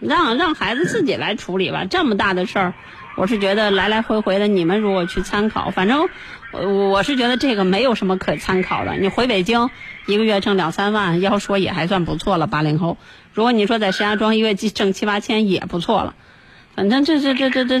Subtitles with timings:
[0.00, 1.84] 让让孩子自己来处理吧。
[1.88, 2.74] 这么大的事儿，
[3.16, 6.08] 我是觉得来来回回的，你们如果去参考，反正
[6.52, 8.94] 我我是觉得这个没有什么可参考的。
[8.96, 9.70] 你回北京
[10.06, 12.46] 一个月挣两三万，要说也还算不错了。
[12.46, 12.96] 八零后，
[13.32, 16.14] 如果你说在石家庄一个月挣七八千也不错了。
[16.74, 17.80] 反正这这这这这，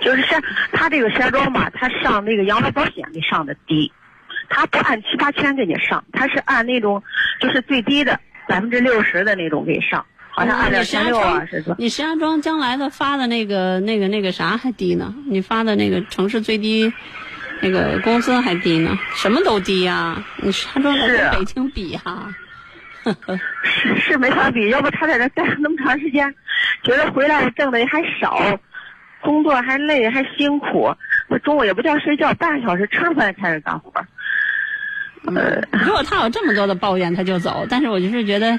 [0.00, 0.42] 就是像
[0.72, 3.92] 他这个石家庄吧，他上那个养老保险给上的低，
[4.48, 7.02] 他不按七八千给你上，他是按那种
[7.40, 8.18] 就是最低的
[8.48, 10.06] 百分之六十的那种给上。
[10.38, 15.12] 好像二点三六啊，是说你石家庄将来的发的那个那个那个啥还低呢？
[15.26, 16.92] 你发的那个城市最低
[17.60, 18.96] 那个工资还低呢？
[19.16, 20.24] 什么都低呀！
[20.36, 22.32] 你石家庄跟北京比哈，
[23.64, 24.68] 是是没法比。
[24.68, 26.32] 要不他在这待了那么长时间，
[26.84, 28.60] 觉得回来挣的也还少，
[29.20, 30.94] 工作还累还辛苦，
[31.42, 33.92] 中午也不叫睡觉，半个小时吃了饭开始干活。
[35.34, 37.66] 呃，如果他有这么多的抱怨，他就走。
[37.68, 38.56] 但是我就是觉得，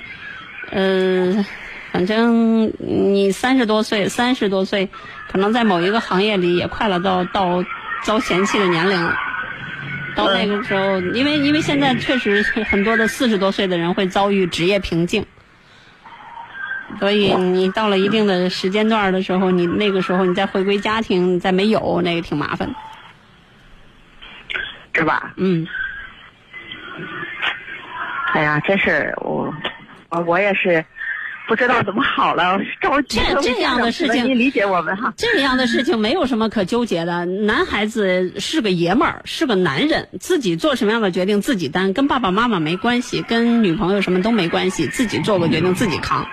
[0.71, 1.45] 嗯。
[1.91, 4.89] 反正你三十多岁，三十多岁，
[5.31, 7.63] 可能在某一个行业里也快了到到
[8.03, 9.17] 遭嫌弃的年龄了。
[10.15, 15.25] 到那个时候，因为因为现在确实很多的四十多岁的人会遭遇职业瓶颈，
[16.99, 22.75] 所以你到了一定的时间段的时候，你那个时候你再回归家庭，再没有那个挺麻烦，
[24.93, 25.33] 是吧？
[25.37, 25.65] 嗯。
[28.33, 29.51] 哎呀，真是我，
[30.09, 30.85] 我我也是。
[31.49, 33.19] 不知道怎么好了， 着急。
[33.19, 35.11] 这这样的事情，你理解我们哈。
[35.17, 37.25] 这样的事情没有什么可纠结的。
[37.25, 46.27] 男孩子是个爷们儿，是个男人，自己做什么样的决定自己担，跟爸爸妈妈没关系，跟女朋友什么都没关系，自己做个决定自己扛。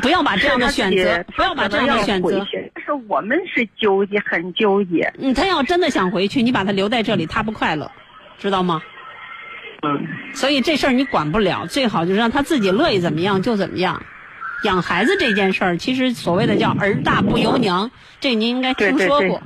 [0.00, 2.46] 不要把这样的选择，不要把这样的选择。
[2.74, 5.12] 但是我们是纠结，很纠结。
[5.18, 7.90] 嗯，他要真的想回去，你把他留在这里，他不快乐，
[8.38, 8.80] 知道吗？
[9.80, 14.02] 嗯，所以这事儿你管不了，最好就是让他自己乐意怎么样就怎么样。
[14.64, 19.40] 养孩子这件事儿，其实所谓的叫儿大不由娘，这您应该听说过，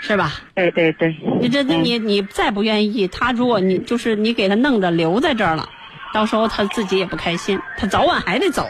[0.00, 0.32] 是吧？
[0.56, 1.16] 对对对。
[1.40, 5.68] 你这你你再不愿意，他如果你就是你给他弄着留在这儿了，
[6.12, 8.66] 到时候他自己也不开心，他早晚还得走。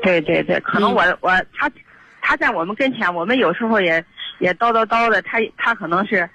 [0.00, 1.68] 对对对，可能我我他
[2.22, 4.04] 他在我们跟前，我们有时候也
[4.38, 6.30] 也叨叨叨的，他他可能是。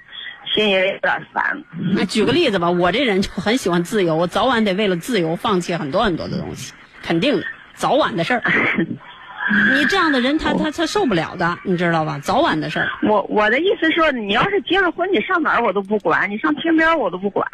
[0.56, 1.64] 心也有点烦。
[1.94, 6.74] 那举个例子吧，我这人就很喜欢自由，我早晚得为了自由放弃很多很多的东西，
[7.04, 7.44] 肯定的，
[7.76, 8.42] 早晚的事儿。
[9.76, 12.18] 你这样的人，他他他受不了的，你知道吧？
[12.24, 12.90] 早晚的事儿。
[13.04, 17.48] 我我的意思说，你要是结了婚，你上哪儿我都不管，你上天边我都不管，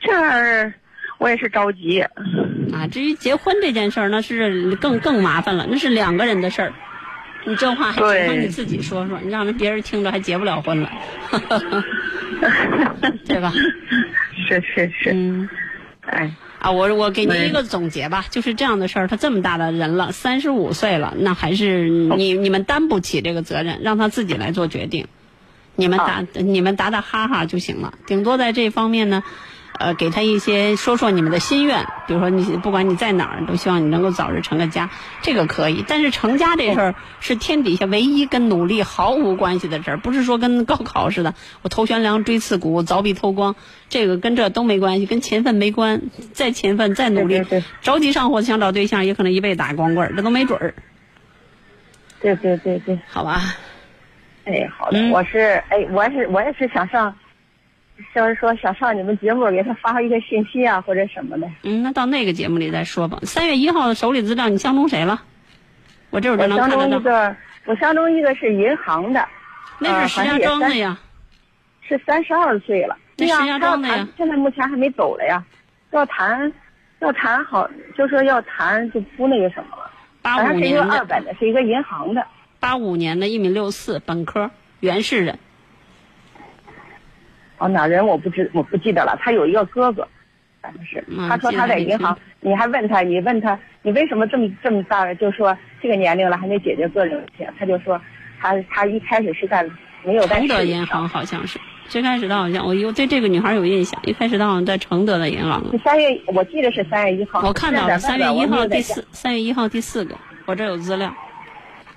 [0.00, 0.72] 这
[1.18, 2.00] 我也是着急。
[2.72, 6.72] 啊，至于结婚这件事儿，那是更更麻烦了，那是两个人的事儿。
[7.44, 10.90] 你这话还只能你自己说说，你让人别人听着还结不了婚了，
[13.26, 13.52] 对吧？
[14.48, 15.12] 是是是。
[15.12, 15.48] 嗯。
[16.02, 16.32] 哎。
[16.58, 25.08] 啊，我我给您一个总结吧，就是这样的事儿，他这么大的人了，三十五岁了，那还是你你们担不起这个责任，让他自己来做决定，
[25.74, 29.24] 你们打你们打打哈哈就行了，顶多在这方面呢。
[29.82, 34.90] 呃，给他一些说说你们的心愿，比如说你不管你在哪儿，都希望你能够早日成个家，
[35.22, 35.84] 这个可以。
[35.88, 43.56] 但是成家这事儿是天底下唯一跟努力毫无关系的事儿，不是说跟高考似的，我头悬梁锥刺股，凿壁偷光，
[43.88, 46.00] 这个跟这都没关系，跟勤奋没关。
[46.32, 47.44] 再勤奋再努力，
[47.80, 50.74] 着急上火想找对象，也可能一辈子打光棍，这都没准儿。
[52.20, 53.40] 对对对对，好吧。
[54.44, 57.16] 哎，好的，我是哎，我是我也是想上。
[58.14, 61.48] 就是说想上你们节目，给他发一个信息啊，或者什么的。
[61.62, 63.18] 嗯，那到那个节目里再说吧。
[63.22, 65.22] 三月一号手里资料，你相中谁了？
[66.10, 66.76] 我这会儿就能看到。
[66.76, 67.36] 我相中一个，
[67.66, 69.26] 我相中一个是银行的。
[69.78, 70.98] 那是石家庄的呀。
[71.80, 72.96] 是三十二岁了。
[73.16, 74.06] 那石家庄的呀。
[74.16, 75.42] 现在目前还没走了呀。
[75.90, 76.52] 要谈，
[77.00, 79.90] 要谈好，就说要谈就不那个什么了。
[80.20, 80.66] 八五年的。
[80.66, 82.26] 是一个二本的，是一个银行的。
[82.60, 85.38] 八五年的一米六四，本科，原市人。
[87.62, 89.16] 哦，哪人我不知我不记得了。
[89.20, 90.06] 他有一个哥哥，
[90.60, 92.18] 反正是他说他在银行。
[92.40, 95.14] 你还问他，你问他，你为什么这么这么大了？
[95.14, 97.46] 就说这个年龄了还没解决个人问题。
[97.56, 98.00] 他就说，
[98.40, 99.62] 他他一开始是在
[100.02, 101.56] 没有在承德银行，好像是
[101.86, 104.00] 最开始他好像我有对这个女孩有印象。
[104.04, 105.62] 一开始他好像在承德的银行。
[105.84, 107.40] 三月我记得是三月一号。
[107.46, 110.16] 我看到了三月一号第四，三月一号第四个，
[110.46, 111.14] 我这有资料。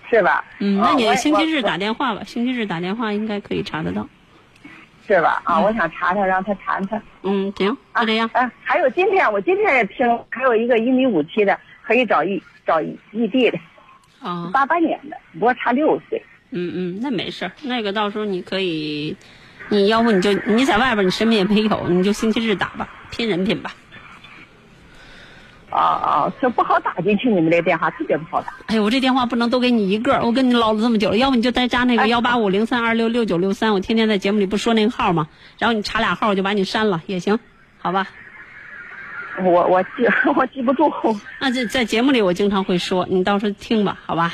[0.08, 0.46] 是吧？
[0.60, 4.08] 嗯，那你星期日打电话吧，星期日打电话应该可以查得到。
[5.08, 5.42] 是吧？
[5.46, 7.02] 啊，我想查查，让他谈谈。
[7.24, 8.30] 嗯，行，就这样。
[8.34, 13.60] 啊，还有今天，我今天也听，还有一个一米五七的，可以找异找异地的。
[14.22, 14.50] 啊。
[14.52, 16.22] 八八年的，不过差六岁。
[16.52, 19.16] 嗯嗯，那没事儿，那个到时候你可以，
[19.70, 23.74] 你要不你就你在外边，你什么也没有，你就星期日打吧，拼人品吧。
[25.76, 28.54] 哦哦，这不好打进去，你们这电话特别不好打。
[28.68, 35.28] 哎呦，我这电话不能都给你一个，我跟你唠了这么久了，要不你就再加那个幺八五零三二六六九六三，我天天在节目里不说那个号吗？
[35.60, 37.38] 然后你查俩号，我就把你删了也行，
[37.78, 38.08] 好吧？
[39.44, 39.90] 我我记
[40.38, 40.90] 我记不住。
[41.42, 44.34] 那在在节目里我经常会说，你到时候听吧，好吧？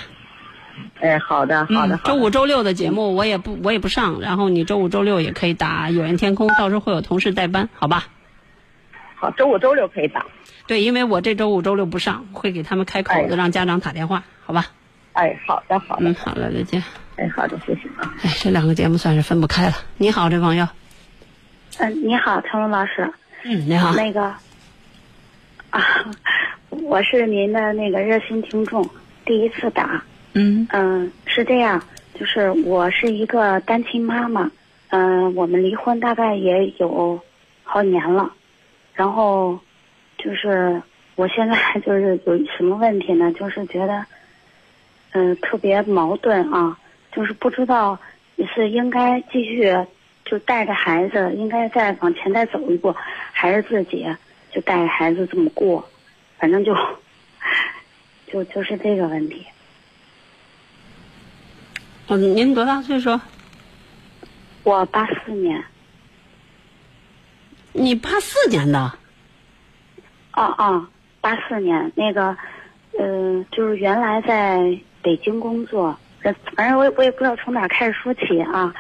[0.99, 1.97] 哎，好的好的。
[2.03, 8.05] 周五周六的节目我也不我也不上，然后你周五周六也可以打有缘天空，到时候会有同事代班，好吧？
[9.15, 10.23] 好，周五周六可以打。
[10.67, 14.67] 对，因为我这周五周六不上，会给他们开口子，让家长打电话，好吧？
[15.13, 16.05] 哎，好的好的。
[16.05, 16.83] 嗯，好了，再见。
[17.17, 18.13] 哎，好的，谢谢啊。
[18.23, 19.73] 哎，这两个节目算是分不开了。
[19.97, 20.67] 你好，这朋友。
[21.79, 23.11] 嗯，你好，陈龙老师。
[23.43, 23.93] 嗯，你好。
[23.95, 24.33] 那个。
[25.71, 25.81] 啊，
[26.69, 28.89] 我是您的那个热心听众，
[29.25, 30.03] 第一次打。
[30.33, 31.81] 嗯嗯，是这样，
[32.13, 34.51] 就是我是一个单亲妈妈，
[34.89, 37.19] 嗯，我们离婚大概也有
[37.63, 38.31] 好几年了，
[38.93, 39.59] 然后
[40.23, 40.81] 就是
[41.15, 43.31] 我现在 就是有什么问题呢？
[43.33, 44.05] 就是觉得
[45.11, 46.77] 嗯特别矛盾啊，
[47.11, 47.97] 就是不知道
[48.53, 49.75] 是应该继续
[50.23, 52.95] 就带着孩子，应该再往前再走一步，
[53.31, 54.07] 还是自己。
[54.53, 55.89] 就带着孩子这么过，
[56.37, 56.75] 反正就
[58.27, 59.45] 就就是这个问题。
[62.09, 63.17] 嗯，您多大岁数？
[64.63, 65.63] 我八四年。
[67.71, 68.91] 你八四年的？
[70.31, 70.89] 啊啊，
[71.21, 72.35] 八四年那个，
[72.99, 75.97] 嗯，就是原来在北京工作，
[76.55, 78.73] 反正我我也不知道从哪开始说起啊，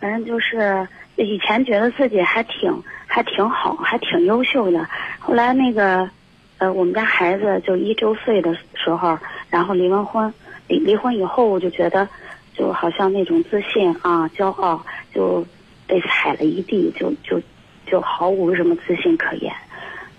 [0.00, 2.82] 反正就是以前觉得自己还挺。
[3.14, 4.88] 还挺好，还挺优秀的。
[5.18, 6.08] 后来那个，
[6.56, 9.18] 呃，我们家孩子就一周岁的时候，
[9.50, 10.32] 然后离完婚，
[10.66, 12.08] 离离婚以后，我就觉得，
[12.54, 14.82] 就好像那种自信啊、骄傲
[15.12, 15.44] 就
[15.86, 17.38] 被踩了一地，就就
[17.86, 19.52] 就毫无什么自信可言。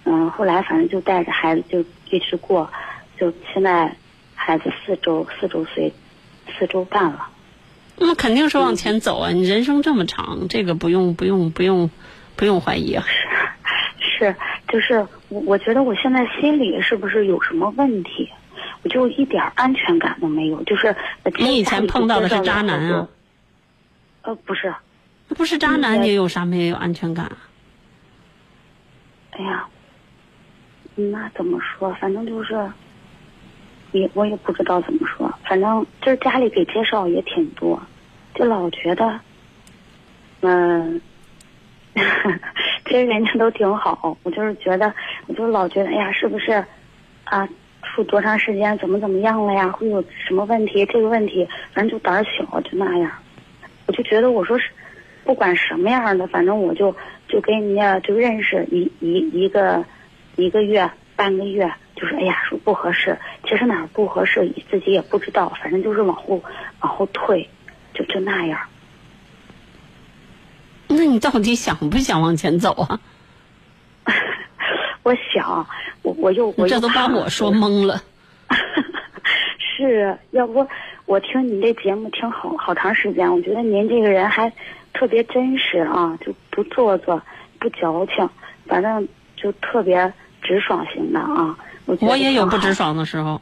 [0.05, 1.79] 嗯，后来反正就带着孩子就
[2.09, 2.71] 一直过，
[3.19, 3.95] 就现在
[4.35, 5.93] 孩子四周四周岁，
[6.57, 7.27] 四周半了。
[7.97, 9.31] 那肯定是往前走啊！
[9.31, 11.89] 你人生这么长，这个不用不用不用。
[12.35, 13.05] 不用怀疑啊，
[13.99, 14.35] 是 是，
[14.67, 18.27] 就是我我觉得我现在心里是不是有什么问题？
[18.81, 20.95] 我就一点安全感都没有，就是
[21.37, 23.07] 你以前碰到的是渣男啊？
[24.23, 24.73] 呃，不是，
[25.27, 27.31] 不是渣男，你有啥没有安全感？
[29.29, 29.67] 哎呀，
[30.95, 31.93] 那怎么说？
[31.99, 32.53] 反正就是，
[33.91, 35.33] 也我也不知道怎么说。
[35.45, 37.81] 反正就是家里给介绍也挺多，
[38.35, 39.19] 就老觉得，
[40.41, 41.01] 嗯。
[42.85, 44.91] 其实人家都挺好，我就是觉得，
[45.27, 46.51] 我就老觉得，哎呀，是不是
[47.23, 47.47] 啊？
[47.83, 49.69] 处多长时间，怎么怎么样了呀？
[49.69, 50.83] 会有什么问题？
[50.87, 53.11] 这个问题，反正就胆小，就那样。
[53.85, 54.71] 我就觉得，我说是，
[55.23, 56.95] 不管什么样的，反正我就
[57.27, 59.85] 就跟人家就认识一一一个
[60.35, 63.17] 一个月、半个月，就是哎呀，说不合适。
[63.47, 66.41] 其实哪儿不合适，自己也不知道，反正就是往后
[66.81, 67.49] 往后退，
[67.93, 68.59] 就就那样。
[70.87, 72.99] 那你到底想不想往前走啊？
[75.03, 75.67] 我想，
[76.01, 78.01] 我我又我这都把我说懵了。
[79.75, 80.67] 是要不
[81.05, 84.51] 我听你这节目听好好长时间，我觉得您这个人还
[84.93, 87.21] 特别真实啊，就不做作，
[87.59, 88.29] 不矫情，
[88.67, 89.07] 反正
[89.43, 91.57] 就特别直爽型的啊。
[91.85, 93.41] 我我也有不直爽的时候。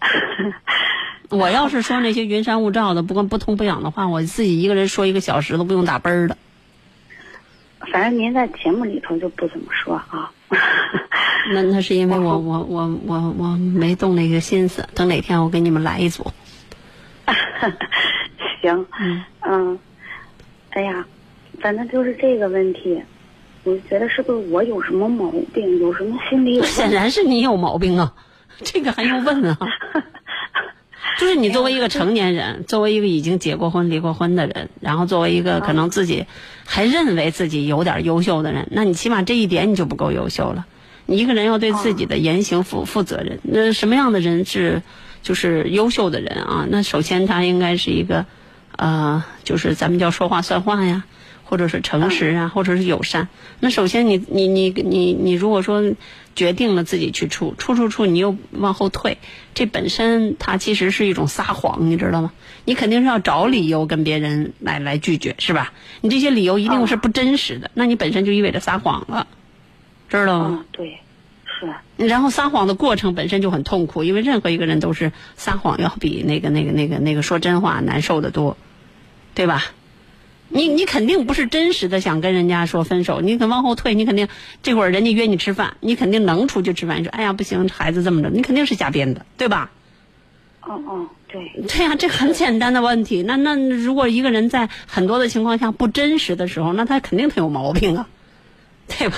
[1.30, 6.36] 我要是说那些云山雾罩的、不不痛不痒的话，我自己一个人说一个小时都不用打奔儿的。
[7.92, 10.30] 反正您在节目里头就不怎么说啊。
[11.52, 16.32] 那那是因为我我我我我没动那个心思，等哪天我给你们来一组。
[18.62, 19.78] 行，嗯嗯，
[20.70, 21.06] 哎呀，
[21.60, 23.02] 反正就是这个问题，
[23.64, 26.62] 我就觉得是不是我有什么毛病，有什么心理？
[26.62, 28.14] 显然是你有毛病啊，
[28.62, 29.58] 这个还用问啊？
[31.18, 36.26] 就是你作为一个成年人，作为一个已经结过婚、离过婚的人，然后作为一个可能自己
[36.64, 40.66] 还认为自己有点优秀的人，那你起码这一点你就不够优秀了。
[41.06, 43.40] 你一个人要对自己的言行负负责任。
[43.42, 44.82] 那什么样的人是
[45.22, 46.66] 就是优秀的人啊？
[46.70, 48.24] 那首先他应该是一个，
[48.76, 51.04] 呃，就是咱们叫说话算话呀。
[51.48, 53.28] 或者是诚实啊，或者是友善。
[53.58, 55.82] 那首先，你你你你你，如果说
[56.36, 59.16] 决定了自己去处处处处，你又往后退，
[59.54, 62.32] 这本身它其实是一种撒谎，你知道吗？
[62.66, 65.72] 你肯定是要找理由跟别人来来拒绝，是吧？
[66.02, 69.26] 你这些理由一定是不真实的，那你本身就意味着撒谎了，
[70.10, 70.64] 知道吗？
[70.70, 70.98] 对，
[71.46, 71.72] 是。
[71.96, 78.58] 然后撒谎的过程本身就很痛苦，因为任何一个人都是撒谎要比那个那个那个那个说真话难受的多，
[79.34, 79.64] 对吧？
[80.48, 84.28] 你你肯定不是真实的想跟人家说分手，你肯往后退，你肯定
[84.62, 87.00] 这会儿人家约你吃饭，你肯定能出去吃饭。
[87.00, 89.70] 你说哎呀不行，孩子这么着，你肯定是瞎编的，对吧？
[90.62, 91.62] 哦哦，对。
[91.66, 93.22] 对呀，这很简单的问题。
[93.22, 98.08] 那那如果一个人在很多的情况下不真实的时候，那他肯定他有毛病啊，
[98.86, 99.16] 对吧？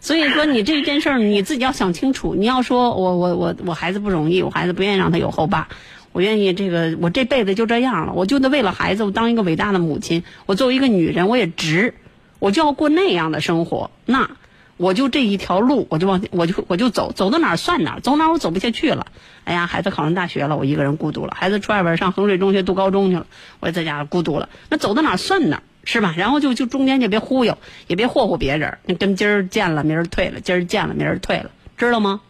[0.00, 2.34] 所以说你这件事儿你自己要想清楚。
[2.34, 5.68] 你要说我我我我孩子不容易，我孩子不愿意让他有后爸。
[6.12, 10.24] 我愿意这个，我这辈子就这样了，我就得为了孩子，我当一个伟大的母亲。
[10.46, 11.94] 我作为一个女人，我也值，
[12.38, 13.90] 我就要过那样的生活。
[14.06, 14.30] 那
[14.76, 19.06] 我就这一条路，我就往我就我就走，走到哪儿算哪儿，走哪儿我走不下去了。
[19.44, 23.26] 哎呀，孩子考上大学了，我一个人孤独了；孩子出外边上衡水中学读高中去了，
[23.60, 24.48] 我在家孤独了。
[24.68, 26.14] 那走到哪儿算哪儿，是吧？
[26.16, 28.78] 然后就就中间就别忽悠，也别霍霍别人。
[28.84, 32.20] 你跟今儿见了，明儿退了；今儿见了，明儿退了，知道吗？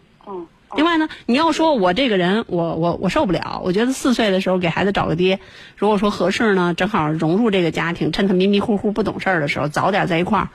[0.76, 3.60] 另外呢，你要说我这个人，我我我受不了。
[3.64, 5.40] 我觉得四岁的时候给孩子找个爹，
[5.76, 10.48] 如果说合适呢，正好融入这个家庭，趁他迷迷糊糊不懂事儿的时候，早点在一块儿，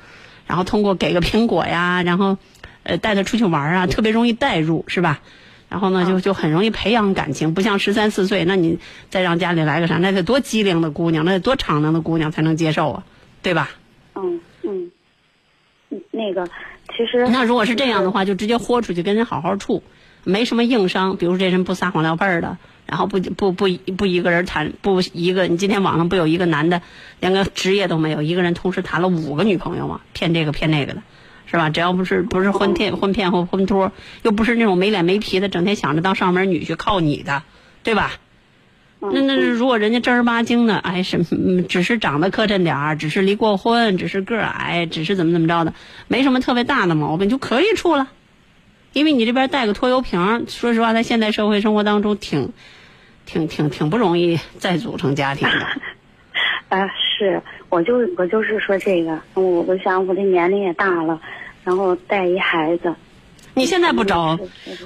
[0.48, 2.38] 然后通过给个苹果呀，然后
[2.84, 5.22] 呃带他出去玩啊，特别容易带入，是吧？
[5.68, 8.80] 然后呢，就就很容易培养感情，不像十三四岁，那你
[9.10, 13.04] 再让家里来个啥，那得多机灵的姑娘，那得多敞亮的姑娘才能接受啊，
[13.42, 13.72] 对吧？
[14.14, 14.92] 嗯嗯，
[16.12, 16.48] 那个
[16.96, 19.84] 其实那如果是这样的话，就直接豁出去跟人好好处。
[20.26, 26.82] 没什么硬伤，比如这人不撒谎撂背儿的，然后不不不不一个人谈不一个，你今天网上不有一个男的，
[27.20, 30.02] 连个职业都没有，一个人同时谈了五个女朋友吗？
[30.14, 31.02] 骗这个骗那个的，
[31.46, 31.70] 是吧？
[31.70, 33.92] 只要不是不是婚骗婚骗或婚托，
[34.24, 37.44] 又不是那种没脸没皮的，整天想着当上门女婿靠你的，
[37.84, 38.12] 对吧？
[39.00, 41.24] 那那如果人家正儿八经的，哎什
[41.70, 45.76] 只是长得磕碜点儿，只是离过婚，只是个矮，只是怎么怎么着的，
[46.08, 48.08] 没什么特别大的毛病，就可以处了。
[48.96, 52.54] 因为你这边带个拖油瓶，说实话，在现代社会生活当中，挺、
[53.26, 55.66] 挺、挺、挺不容易再组成家庭的。
[56.74, 61.20] 啊，是，我就我就是说这个，我我想我的年龄也大了，
[61.66, 62.96] 然后带一孩子。
[63.54, 64.40] 你现在不找，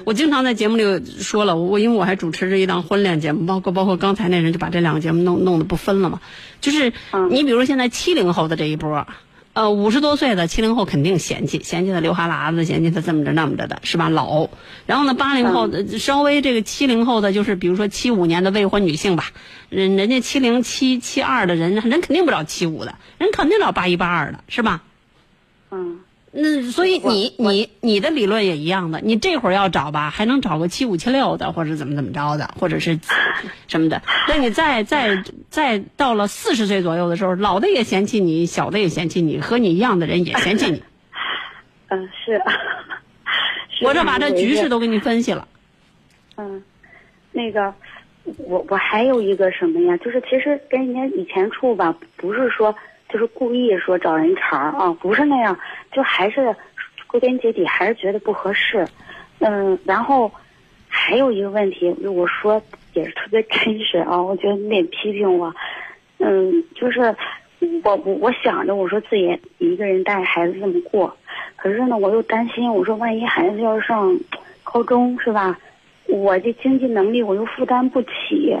[0.04, 6.20] 我经常在节目里说了，我因为我还主持着一档婚恋节目，包括包括刚才那人就把这两个节目弄弄得不分了嘛。
[6.60, 6.92] 就是
[7.30, 9.06] 你比如说现在七零后的这一波。
[9.52, 14.08] 呃，五十多岁的七零后肯定嫌弃，嫌弃他流哈喇子，嫌弃他这么着那么着的，是吧？
[14.08, 14.48] 老。
[14.86, 19.32] 然后呢，八零后稍微这个七零后的，就是比如说七五年的未婚女性吧，
[19.68, 24.82] 人人家七零七七二的人，人肯定不找七五的，人肯定找八一八二的，是吧？
[25.70, 26.00] 嗯。
[26.32, 33.00] 那所以你你你的理论也一样的，你这会儿要找吧，还能找个七五七六的，或者怎么怎么着的，或者是
[33.66, 34.00] 什么的。
[34.28, 40.80] 那你再再再到了四十岁左右的时候，老的也嫌弃你，小的也嫌弃你，和你一样的人也嫌弃你。
[41.90, 42.40] 嗯，是。
[43.82, 45.48] 我这把这局势都给你分析了。
[46.36, 46.62] 嗯，
[47.32, 47.74] 那个，
[48.36, 49.96] 我我还有一个什么呀？
[49.96, 52.72] 就是其实跟人家以前处吧，不是说。
[53.12, 55.58] 就是故意说找人茬儿啊，不是那样，
[55.92, 56.54] 就还是
[57.06, 58.86] 归根结底还是觉得不合适，
[59.40, 60.30] 嗯，然后
[60.88, 62.62] 还有一个问题，我说
[62.94, 65.52] 也是特别真实啊，我觉得你得批评我，
[66.18, 67.14] 嗯，就是
[67.82, 71.14] 我我想着我说自己一个人带孩子这么过，
[71.56, 74.16] 可是呢我又担心，我说万一孩子要上
[74.62, 75.58] 高中是吧，
[76.06, 78.56] 我这经济能力我又负担不起。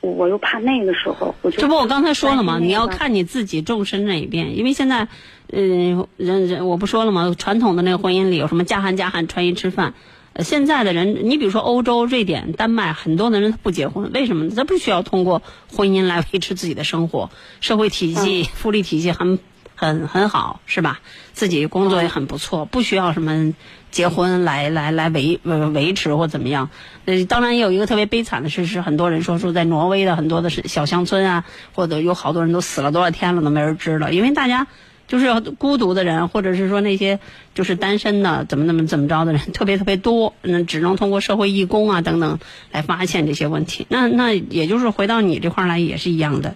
[0.00, 2.58] 我又怕那个时候，我就这不我刚才说了吗？
[2.58, 5.08] 你要看你自己重视哪一边，因为现在，
[5.52, 7.34] 嗯，人人我不说了吗？
[7.36, 9.92] 传统的那个婚姻里有什么嫁汉嫁汉穿衣吃饭，
[10.32, 14.48] 呃，现在的人，你比如说欧洲、瑞典、丹麦，很多的人他不结婚，为什么？
[14.48, 17.30] 他不需要通过婚姻来维持自己的生活，
[17.60, 19.38] 社会体系、福利体系很
[19.74, 21.00] 很很好，是吧？
[21.34, 23.52] 自己工作也很不错，不需要什么。
[23.90, 26.70] 结婚来来来维呃维持或怎么样？
[27.06, 31.44] 呃，当然也有一个特别悲惨的事实，很多人说说在挪威的很多的小乡村啊，
[31.74, 34.66] 或者有好多人都死了多少天了都没人知道，因为大家
[35.08, 37.18] 就是孤独的人，或者是说那些
[37.52, 42.38] 就是单身的怎么怎么怎么着的人特别特别多，那，只能通过社会义工啊等等
[42.70, 43.86] 来发现这些问题。
[43.88, 46.54] 那那也就是回到你这块来也是一样的，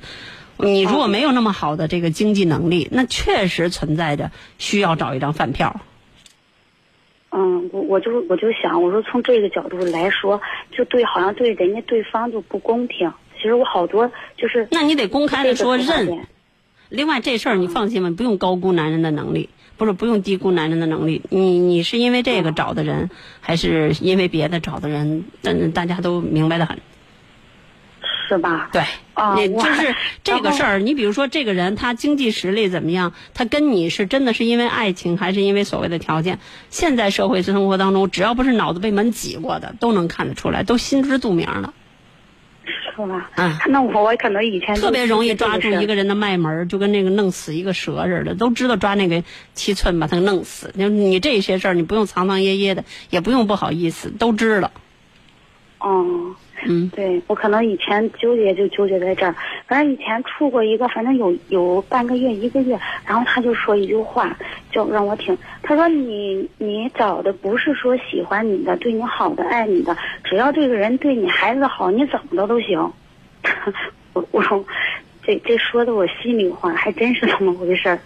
[0.57, 5.81] 你如果没有那么好的这个经济能力，那确实存在着需要找一张饭票。
[7.37, 13.13] 嗯，我我就我就想，我说从这个角度来说，就对，好像对人家对方就不公平。
[13.37, 16.27] 其实我好多就是，那你得公开的说认。
[16.91, 21.23] 另外这事儿你放心吧，不用高估男人的能力，不是不用低估男人的能力。
[21.29, 23.11] 你你是因为这个找的人，
[23.41, 25.25] 还是因为别的找的人？
[25.43, 26.79] 但大家都明白的很。
[28.29, 28.71] 是吧？
[28.73, 28.83] 对，
[29.37, 30.79] 你就是这个事儿。
[30.79, 33.13] 你比如说，这个人他经济实力怎么样？
[33.35, 36.39] 他跟你是真的是因为爱情，还是因为所谓的条件？
[36.71, 41.73] 现在社会生活当中，只要不是脑子被门挤过的，都能看得出来，都心知肚明的。
[42.97, 43.31] 是吧？
[43.37, 50.71] 嗯，那我可能以前特别容易抓住一个人的脉门，就跟那个弄死一个蛇似的，都知道抓那个七寸把他弄死。
[50.75, 54.71] 你你这些事儿，你不用藏藏掖掖的，也不用不好意思，都知道。
[55.79, 56.05] 哦。
[56.07, 56.37] 嗯，
[56.91, 59.35] 对我可能以前纠结就纠结在这儿，
[59.67, 64.37] 反正以前处过一个，反正有有半个月一个月，然后他就说一句话，
[64.71, 72.93] 就让我挺，他说你你找的不是说喜欢你的、对你好的、爱你的，只要这个人对你孩子好，你怎么着都行。
[74.15, 74.65] 我我说
[75.23, 77.99] 这这说的我心里话，还真是这么回事儿。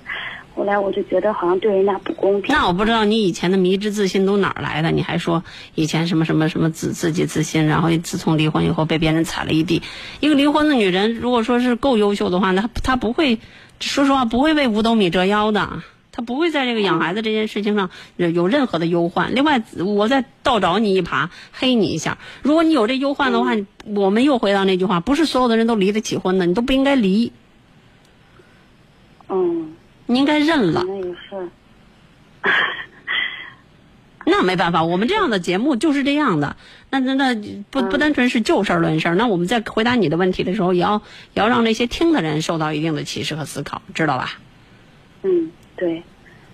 [0.59, 2.53] 后来我就觉得好像对人家不公平。
[2.53, 4.91] 那我不知道你以前的迷之自信都哪儿来的？
[4.91, 5.45] 你还说
[5.77, 9.83] 以前什么什么什么自自己自信，然后自从离婚以后被别人踩了一地。
[10.19, 13.39] 一个离婚的女人，如果说是够优秀的话，那她不会，
[13.79, 19.37] 说实话不会为五斗米折腰的，她不会在这个养孩子这件事情上有任何的忧患。
[19.37, 22.19] 另外，我再倒找你一耙，黑你一下。
[22.43, 23.53] 如果你有这忧患的话，
[23.85, 27.31] 我们又回到那句话，不是所有的人都离得起婚的，你都不应该离。
[29.29, 29.77] 嗯。
[30.09, 30.83] 你应该认了。
[30.85, 31.49] 那也是。
[34.31, 36.57] 那没办法，我们这样的节目就是这样的。
[36.91, 37.35] 那那那
[37.71, 39.15] 不不单纯是就事论事。
[39.15, 41.01] 那我们在回答你的问题的时候，也要
[41.33, 44.33] 也要让那些听的人受到一定的启示和思考，知道吧？
[45.23, 46.03] 嗯，对。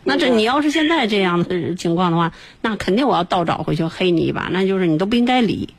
[0.04, 4.48] 那这你要是现在这样的情况的话，那肯定我要倒找回去黑你一把。
[4.52, 5.74] 那就是你都不应该理。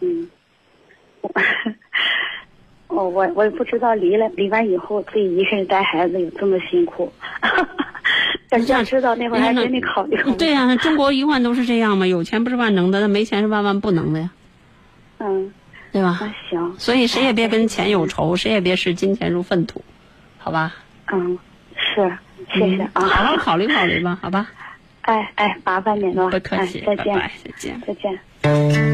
[0.00, 0.30] 嗯。
[2.88, 7.12] 哦，我我也不知道离了离完以后自己一个人带孩子有这么辛苦，
[8.48, 10.16] 但是知道那会儿还真得考虑。
[10.38, 14.30] 对呀，中国一贯都是这样嘛，有钱不是万能的，那没钱是万万不能的呀。
[15.18, 15.52] 嗯，
[15.92, 16.18] 对吧？
[16.20, 16.74] 那行。
[16.78, 19.82] 所以谁也别跟钱有仇，谁也别视金钱如粪土，
[20.38, 20.74] 好吧？
[21.12, 21.38] 嗯，
[21.76, 22.10] 是，
[22.54, 23.02] 谢谢啊。
[23.02, 24.48] 好好考虑考虑吧，好吧？
[25.02, 26.28] 哎哎，麻烦您了。
[26.30, 28.87] 不客气，再见，再见，再见。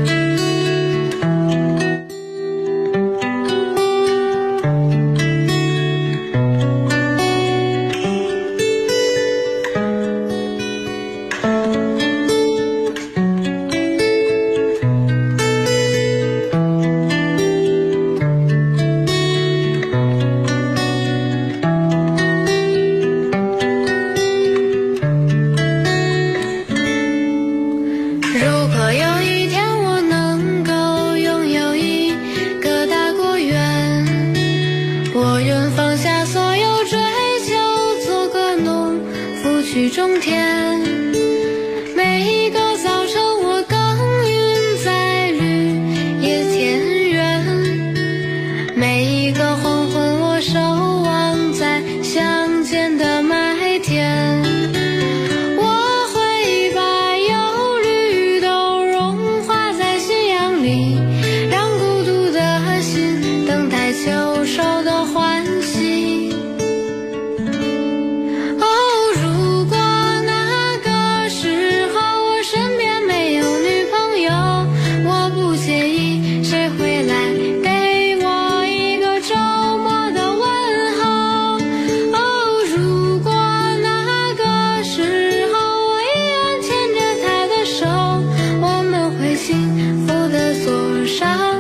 [91.15, 91.54] shine.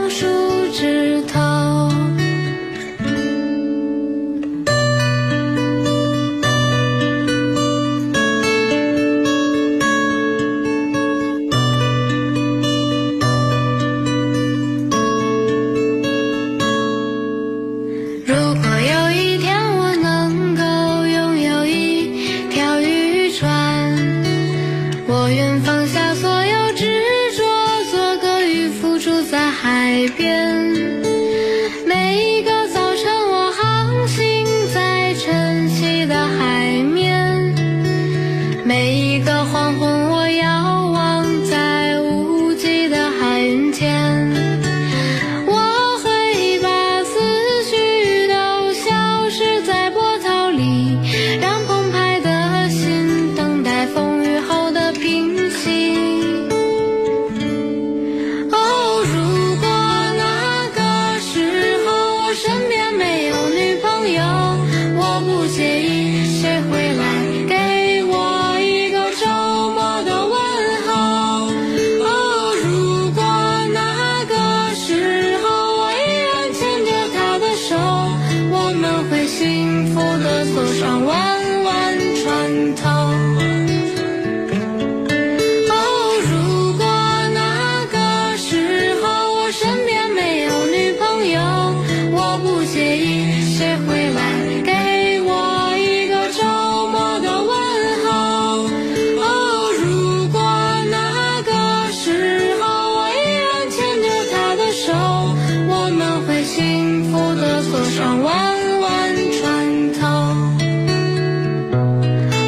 [107.95, 108.35] 船弯
[108.81, 110.09] 弯船头，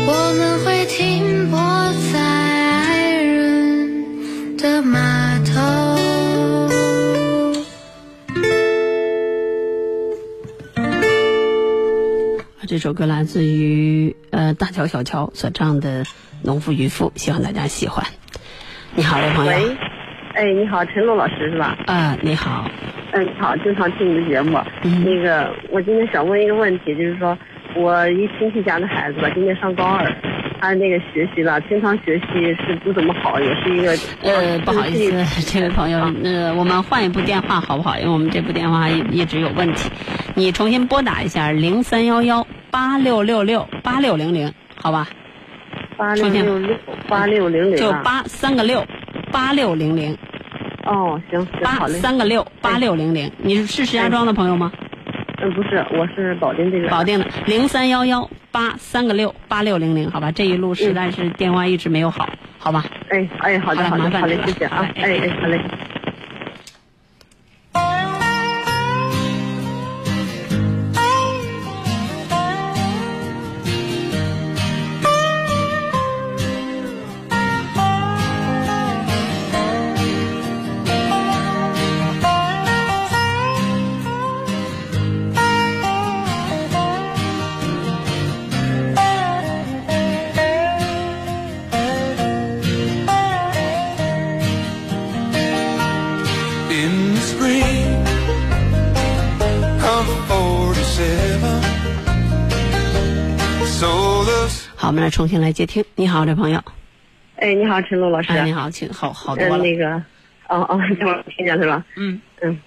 [0.09, 1.57] 我们会停泊
[2.13, 5.53] 在爱人的码头。
[12.67, 16.05] 这首歌来自于呃大乔小乔所唱的
[16.43, 18.05] 农夫渔夫，希望大家喜欢。
[18.97, 19.63] 你好，哎，
[20.53, 21.79] 你好，陈露老师是吧？
[21.87, 22.69] 啊，你好。
[23.39, 24.59] 好，经常听你的节目。
[24.83, 25.05] 嗯。
[25.05, 27.37] 那个，我今天想问一个问题，就是说
[27.75, 30.13] 我一亲戚家的孩子吧，今年上高二。
[30.59, 37.97] 他那个学习吧，平常学习是不怎么好，也是一个呃，不好意思，这位朋友，呃，我们换一部电话好不好？
[37.99, 39.91] 因为我们这部电话一直有问题，
[40.35, 45.07] 你重新拨打一下零三幺幺八六六六八六零零，好吧？
[45.99, 46.77] 八六六六
[47.07, 48.83] 八六零零，就八三个六
[49.31, 50.17] 八六零零。
[50.87, 54.73] 哦，行，八三个六八六零零，你是石家庄的朋友吗？
[55.43, 56.89] 嗯，不是，我是保定这边。
[56.91, 62.85] 保定的零三幺幺八三个六八六零零，好吧，这一路实在是电话一直没有好，好吧？
[63.11, 65.61] 哎哎，好的好的，好嘞，谢谢啊，哎哎，好嘞。
[103.79, 105.85] 好，我们来重新来接听。
[105.97, 106.59] 你好，这朋友。
[107.37, 108.33] 哎，你好，陈露老师。
[108.33, 109.59] 哎，你好，请好好多了。
[109.59, 109.91] 那个，
[110.49, 111.85] 哦哦， 这会儿听见是吧？
[111.97, 112.59] 嗯嗯。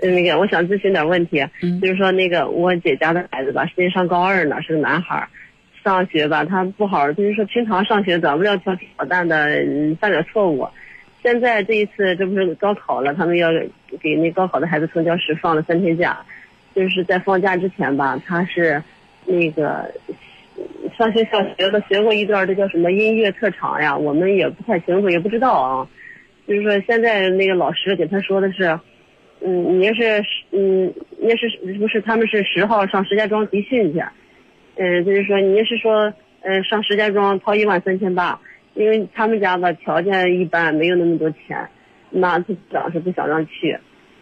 [0.00, 1.46] 那个，我想咨询点问题。
[1.62, 1.78] 嗯。
[1.78, 5.28] 就是说，那个我姐家的孩子吧，现在上高二呢，是个男孩。
[5.84, 9.36] 上学吧，他不好，就是说平常上学咱不了调皮捣蛋的，
[10.00, 10.66] 犯点错误。
[11.22, 13.50] 现在这一次，这不是高考了，他们要
[14.00, 16.18] 给那高考的孩子从教室放了三天假。
[16.74, 18.82] 就是在放假之前吧，他是
[19.26, 19.92] 那个。
[20.96, 23.96] 上学小学的学过一段，这叫什么音乐特长呀？
[23.96, 25.88] 我们也不太清楚，也不知道啊。
[26.46, 28.78] 就是说，现在那个老师给他说的是，
[29.40, 34.00] 嗯，你要是嗯，你要是不是他们是十号上石家庄集训去，
[34.76, 38.40] 嗯，就是说你要是说，嗯，上石家庄掏一万三千八，
[38.74, 41.68] 因为他们家的条件一般，没有那么多钱，
[42.10, 43.76] 那家长是不想让去。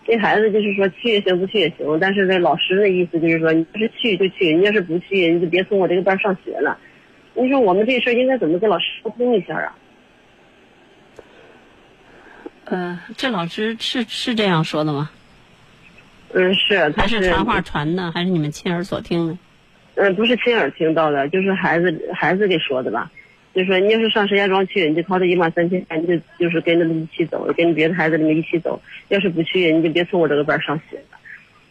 [0.06, 1.98] 这孩子就是说去也行，不去也行。
[2.00, 6.78] 但是这老师的意思就是说，你要是去就去，你要是不去，你就别从我这个班上学了。
[7.34, 9.74] 你说我们这事应该怎么跟老师沟通一下啊？
[12.66, 15.10] 呃，这老师是是这样说的吗？
[16.32, 16.90] 嗯，是。
[16.92, 19.36] 他是传话传的，还是你们亲耳所听的？
[19.96, 23.10] 嗯，不是亲耳听到的，就是孩子孩子给说的吧。
[23.54, 28.80] 就说你要是上石家庄去，你就掏这一万三千，你就就是跟着他们一起走，跟别的孩子们一起走。
[29.08, 31.00] 要是不去，你就别从我这个班上学。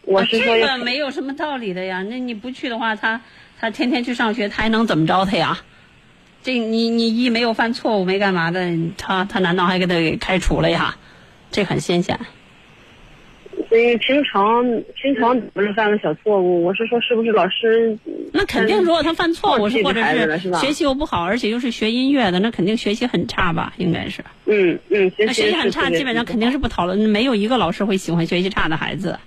[0.04, 2.02] 我是说，这个没有什么道理的呀。
[2.04, 3.20] 那你不去的话，他
[3.60, 5.60] 他天天去上学，他还能怎么着他呀？
[6.42, 10.96] 这你你一没有犯错误，没干嘛的，他他难道还给他给开除了呀？
[11.52, 12.20] 这很新鲜。
[13.74, 17.98] 所以平常平常不是犯个小错误，我是说是不是老师？
[18.32, 23.74] 那肯定，如果他犯错误是或者是学习又不好，而且又是学音乐的，那肯定学习很差吧？
[23.78, 24.24] 应该是。
[24.46, 29.18] 嗯嗯，那学习很差，基本上肯定是不讨论，没有一个老师会喜欢学习差的孩子，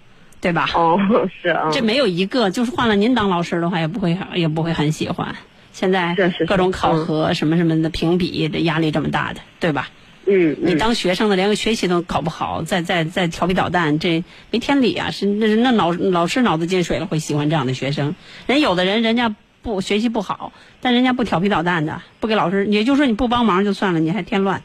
[0.41, 0.71] 对吧？
[0.77, 0.97] 哦，
[1.43, 1.69] 是啊。
[1.73, 5.35] 这没有一个，就是换了您当老师的话，也不会也不会很喜欢。
[5.73, 6.15] 现在
[6.47, 9.89] 各种考核什么什么的评比，这压力这么大的，对吧？
[10.29, 15.09] 嗯，你当学生的连个学习都搞不好，再再再调皮捣蛋，这没天理啊！
[15.13, 18.17] 是那那老老师脑子进水了，会喜欢这样的学生。
[18.49, 24.61] 人有的人人家不学习不好，但人家不调皮捣蛋的，不给老师，也就是说你不帮忙就算了，你还添乱。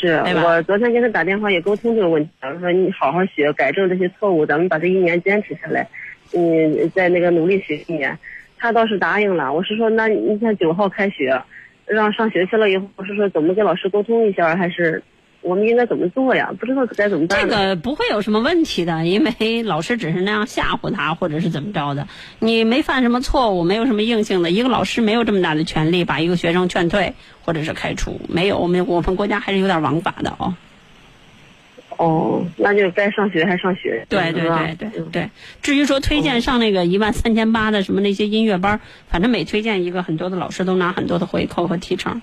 [0.00, 5.86] 是我昨天跟他打电话也沟通这个问题，我说你好好学，改正这些错误，咱们把这一年坚持下来，
[6.32, 8.18] 嗯，在那个努力学一年。
[8.56, 11.38] 他倒是答应了，我是说那你像九号开学。
[11.88, 15.02] 让上学去了以后，是说怎么跟老师沟通一下，还是
[15.40, 16.50] 我们应该怎么做呀？
[16.58, 17.40] 不知道该怎么办。
[17.40, 22.06] 这个不会有什么问题的，因为老师只是那样吓唬他，或者是怎么着的。
[22.40, 24.50] 你没犯什么错误，没有什么硬性的。
[24.50, 28.58] 一个老师没有这么大的权利把一个学生劝退或者是开除，没有。
[28.58, 30.54] 我们我们国家还是有点王法的哦。
[31.98, 35.30] 哦，那就该上学还上学，对对对对对。
[35.62, 42.22] 至于说推荐上那个一万三千八的什么那些音乐班，反正每推荐一个，很多的老师都拿很多的回扣和提成，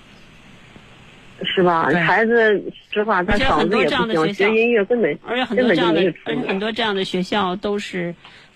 [1.44, 1.90] 是吧？
[1.90, 8.14] 孩子实话，他嗓子也不行，学音乐根本而且很多这样的，而且很多这样的学校都是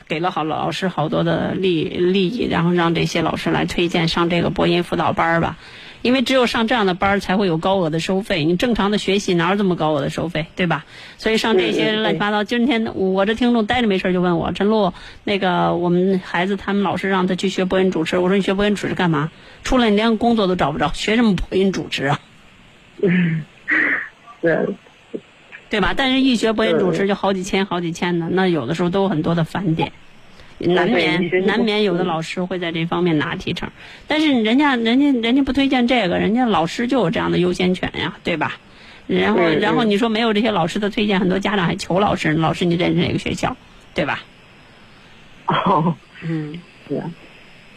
[0.09, 5.59] 给了好老师好多的利利益，然后让这些老师来推荐上这个播音辅导班吧。
[6.03, 8.45] 因为只有上这样的班儿才会有高额的收费。
[8.45, 10.85] 你正常的学习哪有这么高额的收费，对吧？
[11.19, 12.45] 所以上这些乱七八糟。
[12.45, 14.93] 今天我这听众待着没事就问我陈露，
[15.25, 19.31] 那个我们孩子他们老师让他去学播音主持，我说你学播音主持干嘛？
[19.63, 22.21] 出来你连工作都找不着，学什么播音主持啊？
[23.03, 23.45] 嗯
[24.43, 24.57] 对，
[25.69, 25.95] 对吧？
[25.97, 29.93] 但是一学播音主持就好几千好几千的，那有的时候都有很多的返点。
[30.61, 33.71] 难免难免有的老师会在这方面拿提成，
[34.07, 38.59] 但是人家人家人家不推荐这个，人家老师就有这样的优先权呀，对吧？
[39.07, 43.57] 然后然后你说没有这些老师的推荐，很多家长还求老师，老师你认识哪个学校，
[43.95, 44.23] 对吧？
[45.47, 47.11] 哦，嗯，是啊。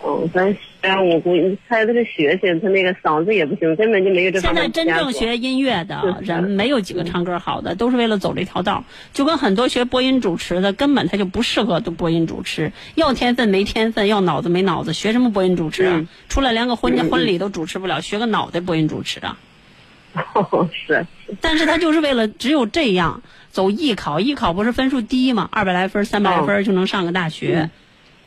[0.04, 8.84] 哦，咱然我估计他这个学习，他那个嗓子也不行，根本就没有这现在真正学音乐的人，没有几个唱歌好的，都是为了走这条道。
[9.14, 12.74] 就跟很多学播音主持的，根本他就不适合做播音主持。
[12.96, 16.06] 要天分没天分，要脑子没脑子，学什么播音主持啊？
[16.28, 19.38] 出来连个婚婚礼都主持不了，学个脑袋播音主持啊？
[20.34, 21.08] 哦，是。
[21.40, 25.48] 但是他就是为了只有这样走艺考，艺考不是分数低嘛？
[25.50, 27.70] 二百来分、三百来分就能上个大学。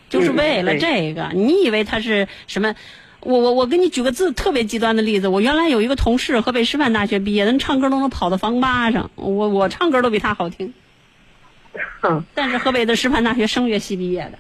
[0.08, 2.74] 就是为了这个，你以为他是什么？
[3.20, 10.72] 我我我给你举个字特别极端的例子，我原来有一个同事，河北师范大学毕业，人唱歌都能跑到房八上，我我唱歌都比他好听。
[12.02, 14.38] 嗯但是河北的师范大学声乐系毕业的。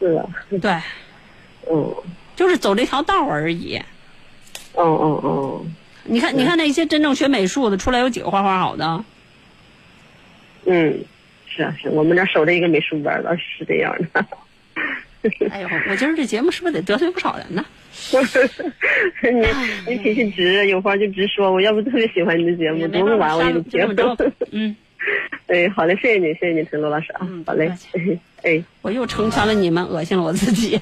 [0.00, 0.26] 是啊。
[0.60, 0.76] 对。
[1.70, 1.94] 嗯。
[2.36, 3.76] 就是走这条道而已。
[4.74, 5.66] 哦哦哦。
[6.04, 9.04] 你看，你看那些真正学美术的，出来有几个画画好的？
[10.64, 11.04] 嗯。
[11.54, 14.24] 是啊，是我们这守着一个美术班的，是这样的。
[15.50, 17.62] 哎呦，我今儿这节目是不是得得罪不少人呢？
[19.22, 21.52] 你你脾气直，有话就直说。
[21.52, 23.86] 我要不特别喜欢你的节目，多晚我也不接。
[24.52, 24.74] 嗯，
[25.48, 27.20] 哎，好嘞，谢谢你，谢谢你，陈露老师啊。
[27.28, 27.70] 嗯，好嘞。
[28.42, 30.80] 哎，我又成全了你们，恶心了我自己。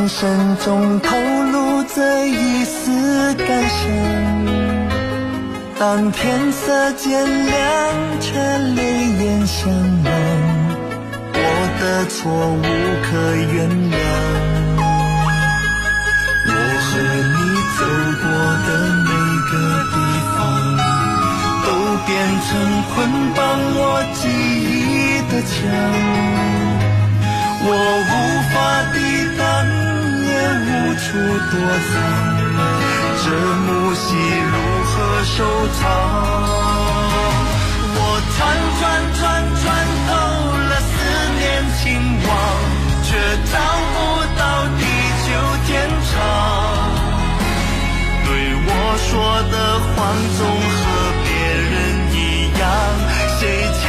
[0.00, 1.14] 眼神中透
[1.52, 3.86] 露着一丝感伤。
[5.78, 7.54] 当天色渐亮，
[8.18, 8.32] 却
[8.76, 8.80] 泪
[9.18, 10.10] 眼相望，
[11.34, 11.38] 我
[11.78, 12.62] 的错无
[13.04, 13.10] 可
[13.52, 13.94] 原谅。
[16.48, 16.88] 我和
[17.36, 17.38] 你
[17.76, 17.78] 走
[18.22, 18.24] 过
[18.64, 18.68] 的
[19.04, 19.08] 每
[19.50, 19.52] 个
[19.92, 19.94] 地
[20.32, 20.40] 方，
[21.66, 21.68] 都
[22.06, 22.08] 变
[22.48, 22.48] 成
[22.94, 22.96] 捆
[23.34, 23.38] 绑
[23.76, 23.78] 我
[24.14, 24.20] 记
[24.64, 25.52] 忆的墙。
[27.62, 28.10] 我无
[28.50, 28.56] 法
[28.94, 28.96] 抵
[29.36, 29.44] 挡，
[31.02, 31.92] 处躲藏，
[33.24, 33.26] 这
[33.66, 34.04] 幕戏
[34.52, 34.92] 如何
[35.24, 35.36] 收
[35.80, 35.82] 场？
[37.96, 37.98] 我
[38.36, 38.38] 穿
[38.78, 38.80] 穿
[39.16, 39.20] 穿
[39.60, 39.64] 穿
[40.06, 40.08] 透
[40.68, 40.88] 了思
[41.38, 41.40] 念
[41.78, 41.82] 情
[42.28, 42.30] 网，
[43.02, 43.08] 却
[43.50, 43.52] 找
[43.94, 43.96] 不
[44.38, 44.40] 到
[44.78, 44.80] 地
[45.26, 45.28] 久
[45.66, 45.68] 天
[46.10, 46.12] 长。
[48.26, 48.28] 对
[48.66, 48.68] 我
[49.08, 49.10] 说
[49.50, 49.88] 的话
[50.36, 50.38] 总
[50.76, 50.80] 和
[51.24, 51.26] 别
[51.72, 51.72] 人
[52.12, 52.16] 一
[52.60, 52.62] 样，
[53.38, 53.40] 谁
[53.80, 53.82] 欠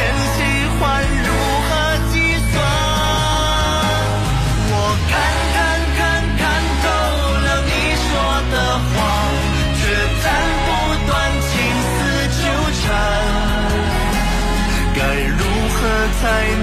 [16.22, 16.61] 才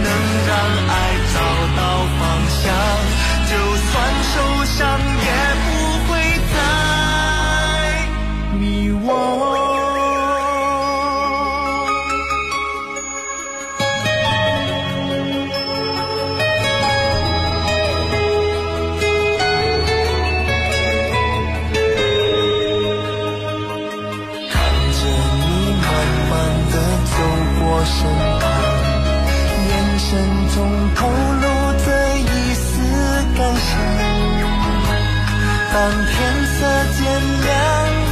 [35.71, 36.09] 当天
[36.45, 36.57] 色
[36.97, 37.53] 渐亮，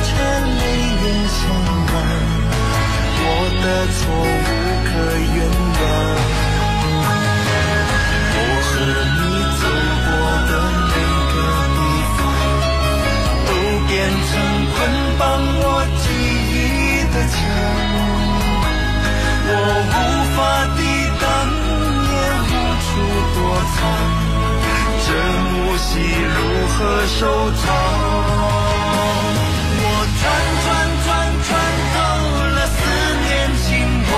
[0.04, 0.62] 却泪
[1.02, 1.40] 眼相
[1.90, 1.94] 望，
[3.20, 3.26] 我
[3.64, 3.66] 的
[3.98, 4.50] 错无
[4.86, 4.90] 可
[5.34, 5.38] 原
[5.74, 5.82] 谅。
[8.38, 8.72] 我和
[9.18, 9.20] 你
[9.58, 9.62] 走
[10.06, 10.08] 过
[10.48, 10.52] 的
[10.88, 10.94] 每
[11.34, 11.36] 个
[11.74, 11.78] 地
[12.16, 12.20] 方，
[13.48, 13.50] 都
[13.88, 14.32] 变成
[14.74, 14.78] 捆
[15.18, 15.22] 绑
[15.60, 15.66] 我
[15.98, 16.06] 记
[16.54, 16.56] 忆
[17.12, 17.36] 的墙。
[19.50, 19.52] 我
[19.90, 19.96] 无
[20.36, 20.38] 法
[20.78, 20.80] 抵
[21.22, 21.26] 挡。
[22.10, 22.54] 也无
[22.86, 22.88] 处
[23.34, 23.38] 躲
[23.74, 23.78] 藏，
[25.06, 25.10] 这
[25.52, 25.90] 幕戏
[26.78, 27.66] 和收藏？
[29.80, 29.84] 我
[30.20, 30.24] 转
[30.64, 30.68] 转
[31.04, 31.10] 转
[31.48, 31.50] 转
[31.94, 31.98] 走
[32.54, 32.78] 了思
[33.26, 33.28] 念
[33.64, 33.66] 轻
[34.06, 34.10] 狂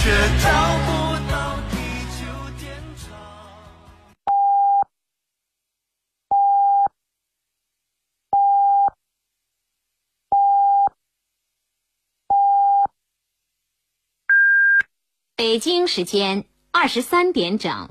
[0.00, 0.02] 却
[0.40, 0.44] 找
[0.86, 0.88] 不
[1.30, 1.32] 到
[1.70, 1.72] 地
[2.16, 2.18] 久
[2.58, 2.62] 天
[2.96, 3.04] 长。
[15.36, 17.90] 北京时间二十三点整。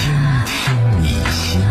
[1.01, 1.61] 你心。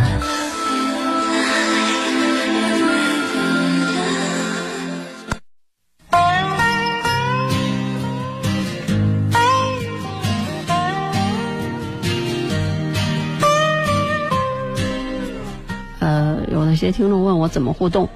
[16.00, 18.08] 呃，有那些听众问我怎么互动。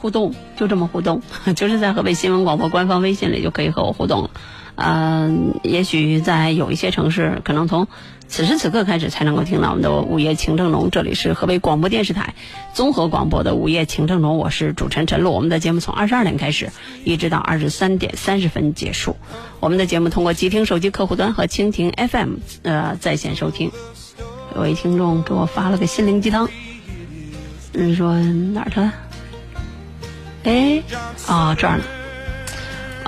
[0.00, 1.22] 互动就这么互动，
[1.56, 4.30] 就是在河北新闻广播官方微信里就可以和我互动了。
[4.80, 7.88] 嗯，也许在有一些城市，可能从
[8.28, 10.88] 此时此刻开始才能够听到我们的午夜情正浓。
[10.92, 12.34] 这里是河北广播电视台
[12.74, 15.32] 综合广播的午夜情正浓，我是主持人陈露。
[15.32, 16.70] 我们的节目从二十二点开始，
[17.04, 19.16] 一直到二十三点三十分结束。
[19.58, 23.72] 我们的节目通过机听手机客户端和蜻蜓 FM 呃在线收听。
[24.54, 26.48] 有位听众给我发了个心灵鸡汤，
[27.72, 28.80] 嗯说哪儿去？
[30.44, 30.82] 哎，
[31.26, 31.84] 哦这儿呢，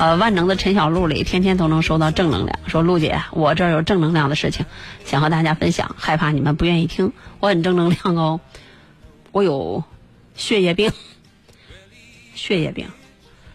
[0.00, 2.58] 呃，万能的陈小璐里天天都能收到正能量。
[2.66, 4.64] 说璐姐，我这有正能量的事情，
[5.04, 7.12] 想和大家分享，害怕你们不愿意听。
[7.38, 8.40] 我很正能量哦，
[9.30, 9.84] 我有
[10.34, 10.90] 血液病，
[12.34, 12.86] 血液病，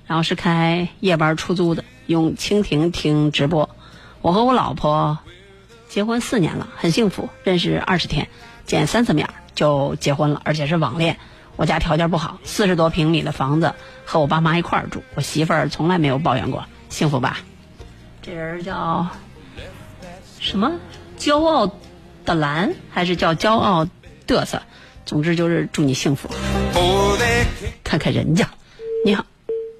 [0.05, 3.67] 然后是开夜班出租的，用蜻蜓听直播。
[4.21, 5.17] 我和我老婆
[5.89, 8.27] 结婚四年了，很幸福，认识二十天，
[8.67, 11.17] 见三次面就结婚了，而且是网恋。
[11.55, 13.73] 我家条件不好，四十多平米的房子，
[14.05, 15.01] 和我爸妈一块儿住。
[15.15, 17.39] 我媳妇儿从来没有抱怨过，幸福吧？
[18.21, 19.07] 这人叫
[20.39, 20.71] 什么？
[21.17, 21.71] 骄傲
[22.25, 23.87] 的蓝，还是叫骄傲
[24.27, 24.61] 嘚瑟？
[25.05, 26.29] 总之就是祝你幸福。
[27.83, 28.49] 看看人家，
[29.05, 29.25] 你好，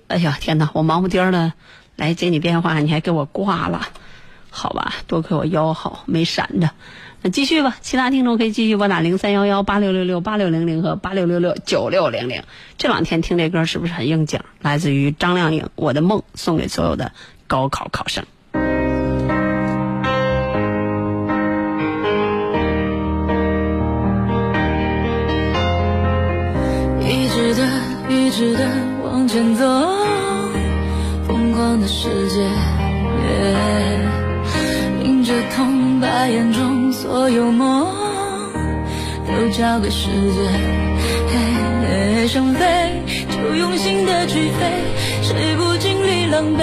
[0.08, 1.52] 哎呀天哪，我忙不颠的
[1.98, 3.90] 来接你电话，你还给我挂了，
[4.50, 4.94] 好吧？
[5.08, 6.70] 多亏我腰好，没闪着。
[7.30, 12.44] 继续吧，其他听众可以继续拨打零三幺幺八六六六八六零零和八六六六九六零零。
[12.78, 14.40] 这两天听这歌是不是很应景？
[14.62, 17.12] 来自于张靓颖，《我的梦》，送给所有的
[17.48, 18.26] 高考考生。
[27.02, 27.68] 一直的，
[28.10, 28.70] 一直的
[29.04, 29.66] 往前走，
[31.28, 32.48] 疯狂的世界，
[37.26, 37.88] 所有梦
[39.26, 44.70] 都交给时间，想飞就用心的去飞，
[45.24, 46.62] 谁不经历狼狈？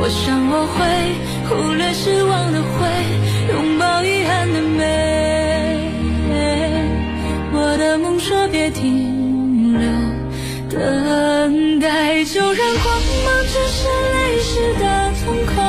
[0.00, 0.82] 我想我会
[1.48, 2.84] 忽略失望的灰，
[3.54, 4.82] 拥抱遗憾的美。
[7.52, 9.88] 我的梦说别停留，
[10.68, 15.65] 等待就让光芒折射泪湿的瞳孔。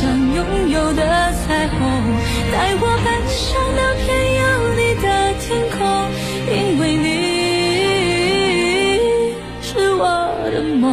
[0.00, 1.76] 想拥有的彩虹，
[2.52, 4.06] 带我奔向那片
[4.38, 4.42] 有
[4.76, 5.06] 你的
[5.40, 5.78] 天空，
[6.46, 7.06] 因为你
[9.60, 10.04] 是我
[10.52, 10.86] 的梦。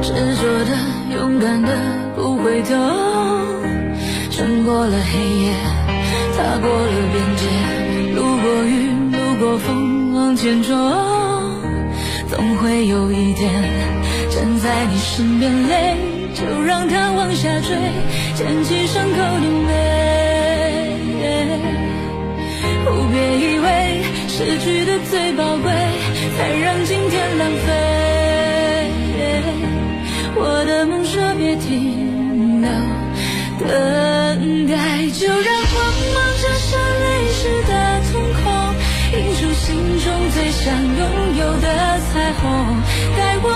[0.00, 0.70] 执着的，
[1.14, 1.68] 勇敢的
[2.44, 2.74] 回头，
[4.30, 5.54] 穿过了黑夜，
[6.36, 7.46] 踏过了边界，
[8.14, 10.76] 路过雨，路过风，往前冲。
[12.28, 13.50] 总会有一天，
[14.28, 15.96] 站在你身边，泪
[16.34, 17.78] 就让它往下坠，
[18.34, 20.04] 捡起伤口的美。
[23.10, 25.72] 别以为失去的最宝贵，
[26.36, 27.70] 才让今天浪费。
[30.36, 32.13] 我的梦说别停。
[33.68, 35.78] 等待，就让光
[36.14, 37.72] 芒折射泪湿的
[38.12, 38.12] 瞳
[38.42, 38.44] 孔，
[39.12, 39.64] 映出心
[40.00, 41.00] 中最想拥
[41.38, 41.66] 有的
[42.12, 42.42] 彩虹，
[43.16, 43.46] 带我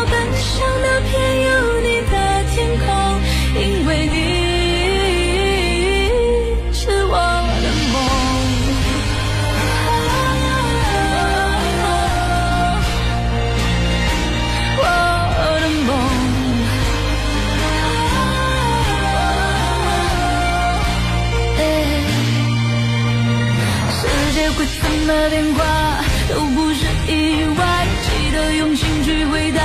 [25.09, 29.62] 么电话都不是意外，记得用心去回答。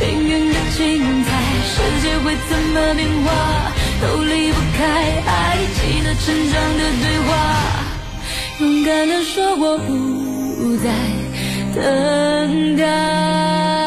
[0.00, 1.28] 命运的精彩，
[1.66, 4.84] 世界会怎么变化，都离不开
[5.26, 5.58] 爱。
[5.74, 7.28] 记得成长的对话，
[8.60, 10.86] 勇敢的说我不再
[11.74, 13.77] 等待。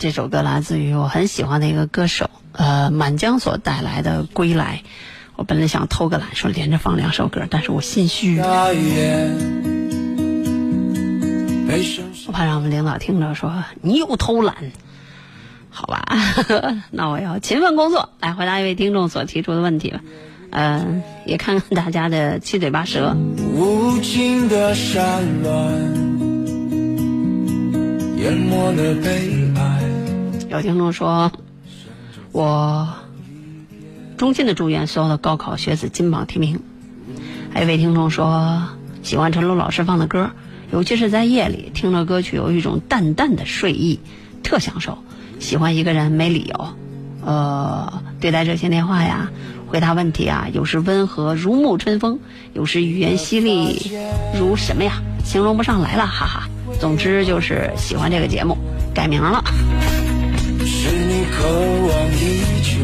[0.00, 4.80] 这首歌来自于我很喜欢的一个歌手，呃，满江所带来的《归来》。
[5.36, 8.44] 我本来想偷个懒，说连着放两首歌，但是我心虚，我
[12.32, 14.72] 怕让我们领导听着说你又偷懒。
[15.68, 16.02] 好吧，
[16.90, 20.00] 那我要勤奋工作，来回答一位听众所提出的问题吧。
[20.48, 23.14] 嗯，也看看大家的七嘴八舌。
[23.54, 25.50] 无尽的山峦，
[28.16, 29.39] 淹没了悲。
[30.50, 31.30] 有听众说，
[32.32, 32.88] 我
[34.16, 36.60] 衷心的祝愿所有的高考学子金榜题名。
[37.54, 38.64] 还有一位听众说，
[39.04, 40.32] 喜欢陈露老师放的歌，
[40.72, 44.00] 尤其是在夜里听着歌曲，有一种淡淡的睡意，
[44.42, 44.98] 特享受。
[45.38, 46.68] 喜欢一个人没理由，
[47.24, 49.30] 呃，对待热线电话呀，
[49.68, 52.18] 回答问题啊，有时温和如沐春风，
[52.54, 53.92] 有时语言犀利
[54.36, 56.48] 如什么呀，形容不上来了，哈哈。
[56.80, 58.58] 总之就是喜欢这个节目，
[58.92, 59.44] 改名了。
[61.30, 62.80] 渴望已久。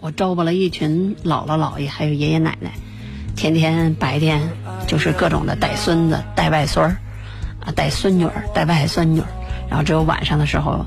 [0.00, 2.70] 我招吧了一群姥姥姥爷，还有爷爷奶奶，
[3.36, 4.40] 天天白天
[4.86, 6.98] 就是各种的带孙子、带外孙儿，
[7.64, 9.26] 啊，带孙女儿、带外孙女儿，
[9.70, 10.84] 然后只有晚上的时候，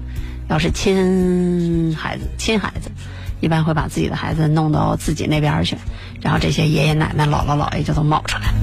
[0.50, 2.92] 要是亲孩子、亲孩子，
[3.42, 5.76] 一般会把自己的孩子弄到自己那边去，
[6.22, 8.54] 然后这些爷爷奶奶、姥姥姥爷就都冒出来，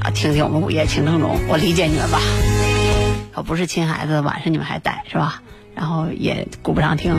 [0.00, 2.18] 啊，听听我们午夜情正浓，我理解你们吧。
[3.32, 5.40] 可不是亲孩子，晚上你们还带是吧？
[5.74, 7.14] 然后也顾不上听。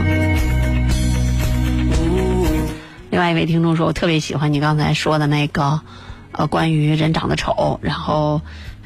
[3.10, 5.80] 另外一位听众说：“我特别喜欢你刚才说的那个，
[6.32, 8.40] 呃，关于人长得丑，然后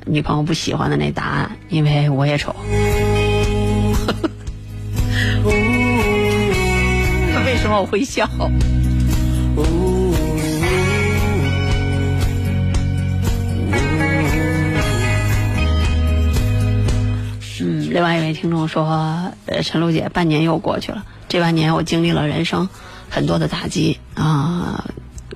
[0.05, 2.55] 女朋友不喜欢的那答案，因为我也丑。
[7.47, 8.29] ”为什么我会笑？
[17.91, 18.85] 另外一位听众说
[19.47, 21.05] ：“呃，陈露姐，半年又过去了。
[21.27, 22.69] 这半年我经历了人生
[23.09, 24.85] 很多的打击啊，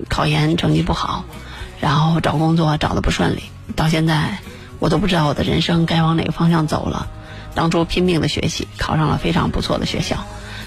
[0.07, 1.25] 考研成绩不好，
[1.79, 3.43] 然后找工作找的不顺利，
[3.75, 4.37] 到现在
[4.77, 7.07] 我都不知道我的人生该往哪个方向走了。
[7.55, 10.23] 当初拼命的学习，考上了非常不错的学校，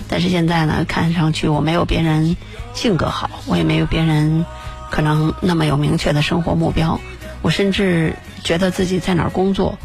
[0.08, 2.36] 但是现在呢，看上去我没有别人
[2.74, 4.44] 性格好，我也没有别人
[4.90, 6.98] 可能那么有明确的生活目标。
[7.42, 9.78] 我甚至觉得自己在哪儿工作，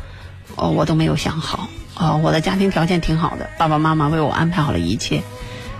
[0.55, 5.21] 哦，我都没有想好。”哦，我的家庭条件挺好的，爸爸妈妈为我安排好了一切。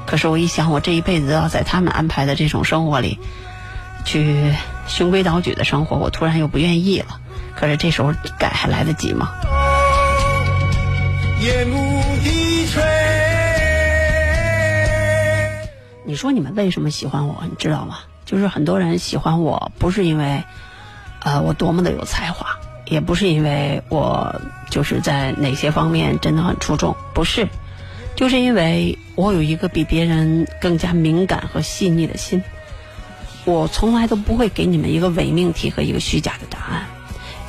[0.06, 3.20] 可是我一想，我这一辈子都要在他们安排的这种生活里，
[4.04, 4.54] 去
[4.88, 7.20] 循规蹈矩的生活，我突然又不愿意了。
[7.56, 9.30] 可是这时候改还来得及吗？
[11.40, 12.84] 夜幕低垂
[16.04, 17.44] 你说你们为什么喜欢我？
[17.50, 18.00] 你知道吗？
[18.26, 20.44] 就是很多人喜欢我不是因为，
[21.22, 22.48] 呃，我多么的有才华。
[22.92, 27.48] 也不是因为我就是在哪些方面真的很出众，不是，
[28.18, 32.44] 就是因为我有一个比别人更加敏感和细腻的心。
[33.46, 36.86] 我从来都不会给你们一个伪命题和一个虚假的答案。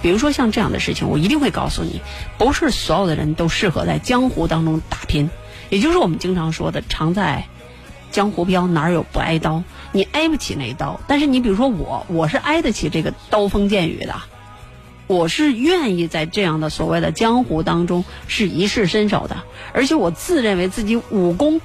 [0.00, 2.00] 比如说像这样的事情，我一定会告诉你，
[2.38, 5.28] 不是所有的人都适合在江湖当中打拼。
[5.70, 7.46] 也就是我们经常说的“常在
[8.12, 9.64] 江湖飘，哪有不挨刀”。
[9.90, 14.14] 你挨不起那一刀，但是你比如说我，我是挨得起这个刀锋剑雨的。
[15.12, 19.36] 我是愿意在这样的所谓的江湖当中是一试身手的，
[19.72, 21.60] 而且我自认为自己武功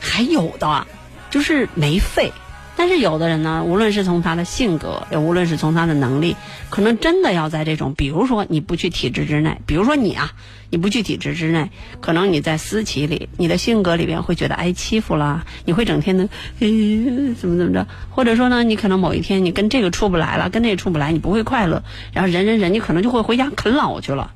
[0.00, 0.86] 还有的，
[1.30, 2.32] 就是没废。
[2.76, 6.36] 但是有的人呢，无论是从他的性格，也无论是从他的能力，
[6.70, 10.32] 可能真的要在这种，比如说你不去体制之内，比如说你啊，
[10.70, 11.70] 你不去体制之内，
[12.00, 24.32] 可能你在私企里，你的性格里边会觉得挨欺负了，你会整天的，怎么怎么着，或者说呢，你可能某一天你跟这个处不来了，跟那个处不来，你不会快乐，然后人人人，你可能就会回家啃老去了。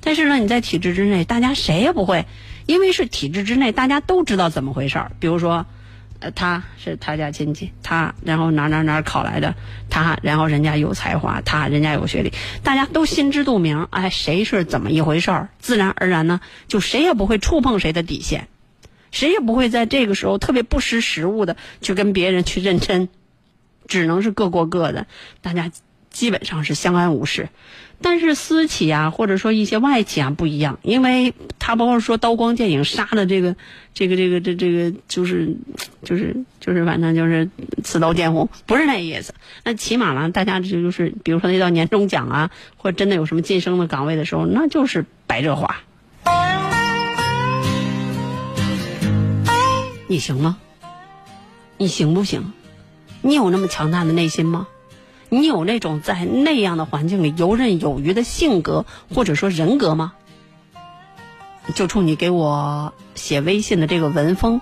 [0.00, 2.24] 但是呢，你在体制之内，大家谁也不会，
[2.64, 5.12] 因为是体制之内，大家都知道怎么回事儿。
[5.20, 5.66] 比如说。
[6.22, 9.56] 呃，他是他家亲戚，他然后哪哪哪考来的，
[9.90, 13.88] 他然后人家有才华，他人家有学历，大家都心知肚明。
[13.90, 15.48] 哎，谁是怎么一回事儿？
[15.58, 18.46] 自然而然呢，就谁也不会触碰谁的底线，
[19.10, 23.08] 谁也不会在这个时候特别不识时务的去跟别人去认真，
[23.88, 25.08] 只能是各过各的，
[25.40, 25.72] 大家
[26.12, 27.48] 基本上是相安无事。
[28.04, 33.54] 但是私企啊，或者说一些外企啊不一样，因为他包括说刀光剑影杀的这个，
[33.94, 35.54] 这个这个这这个就是，
[36.02, 37.48] 就是就是反正就是
[37.84, 39.32] 刺刀见红，不是那意思。
[39.62, 45.82] 那起码呢，大家这就是比如说那到年终奖啊，或者真的有什么晋升的岗位的时候，那就是白热化。
[50.08, 50.58] 你行吗？
[51.78, 52.52] 你行不行？
[53.20, 54.66] 你有那么强大的内心吗？
[55.32, 60.12] 你有那种在那样的环境里游刃有余的性格或者说人格吗？
[61.74, 64.60] 就冲你给我写微信的这个文风，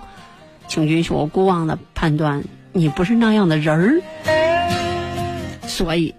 [0.69, 5.67] 请允许我孤妄的判断，你不是那样的人儿。
[5.67, 6.15] 所以，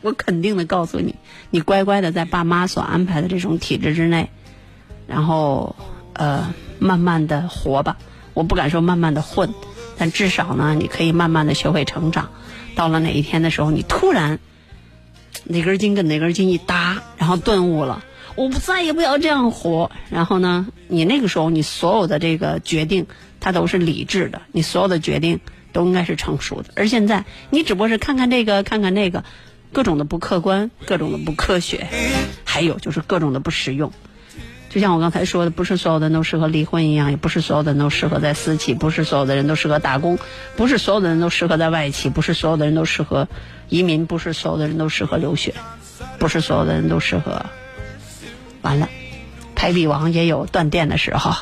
[0.00, 1.16] 我肯定的告诉你，
[1.50, 4.30] 你乖乖的在爸妈所安排的这种体制之内，
[5.08, 5.74] 然后
[6.12, 7.96] 呃，慢慢的活吧。
[8.34, 9.52] 我不敢说慢慢的混。
[10.00, 12.30] 但至少呢，你可以慢慢的学会成长。
[12.74, 14.38] 到了哪一天的时候，你突然
[15.44, 18.02] 哪根筋跟哪根筋一搭，然后顿悟了，
[18.34, 19.90] 我不再也不要这样活。
[20.08, 23.06] 然后呢，你那个时候你所有的这个决定，
[23.40, 25.40] 它都是理智的，你所有的决定
[25.74, 26.70] 都应该是成熟的。
[26.76, 29.22] 而现在，你只不过是看看这个，看看那个，
[29.70, 31.86] 各种的不客观，各种的不科学，
[32.44, 33.92] 还有就是各种的不实用。
[34.70, 40.16] 就像我刚才说的，不是所有的人都适合离婚一样，也不是所有的人都适合在私企，不是所有的人都适合打工，
[40.56, 43.26] 不是所有的人都适合在外企，不是所有的人都适合
[43.68, 45.54] 移民，不是所有的人都适合留学，
[46.20, 47.44] 不是所有的人都适合。
[48.62, 48.88] 完了，
[49.56, 51.34] 排比王也有断电的时候。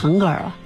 [0.00, 0.56] 腾格尔啊？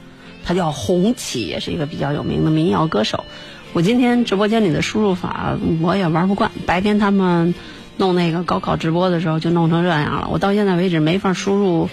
[0.45, 3.25] 他叫红旗，也是一个比较有名的民谣歌手。
[3.73, 7.55] 我今天直播间里的输入法我也玩不惯，白天他们
[7.97, 11.89] 弄那个高考直播的时候就弄成这样了，我到现在为止没法输入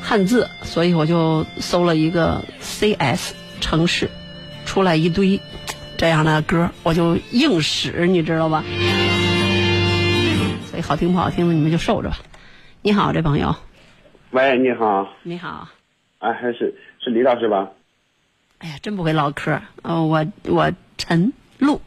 [0.00, 4.08] 汉字，所以我就搜了一个 CS 城市，
[4.64, 5.40] 出来一堆
[5.96, 8.62] 这样的歌，我就硬使，你知道吧？
[10.70, 12.18] 所以好听不好听的你们就受着吧。
[12.82, 13.56] 你好，这朋友。
[14.30, 15.08] 喂，你好。
[15.24, 15.66] 你好。
[16.20, 17.70] 哎，还是是李老师吧？
[18.58, 19.52] 哎呀，真不会唠嗑。
[19.82, 21.80] 哦，我我陈露。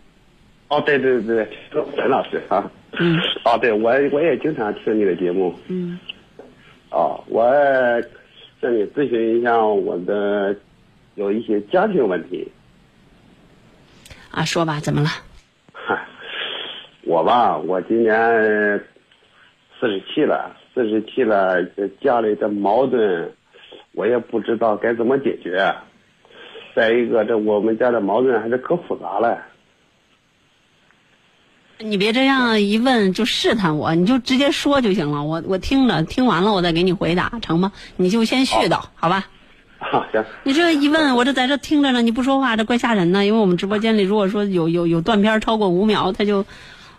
[0.69, 2.69] 哦，对对对对，陈老师啊。
[2.99, 3.19] 嗯。
[3.45, 5.53] 哦，对我我也经常听你的节目。
[5.67, 5.99] 嗯。
[6.89, 7.43] 哦，我
[8.61, 10.55] 向你咨询一下我的
[11.15, 12.51] 有一些家庭问题。
[14.31, 15.09] 啊，说吧，怎么了？
[15.73, 16.07] 哈，
[17.05, 18.83] 我吧，我今年
[19.79, 23.31] 四十七了，四十七了，这家里的矛盾，
[23.93, 25.73] 我也不知道该怎么解决。
[26.75, 29.37] 再一个，这我们家的矛盾还是可复杂了。
[31.79, 35.23] 你别这样一问就试探我，你就直接说就行了。
[35.23, 37.71] 我我听着，听完了我再给你回答，成吗？
[37.97, 39.25] 你就先絮叨，好吧？
[39.79, 40.23] 好，行。
[40.43, 43.25] 你这一问，我这在这听着呢，你不说话，这怪吓人的。
[43.25, 46.45] 因为我们直播间里，如果说有有有断片超过五秒，它就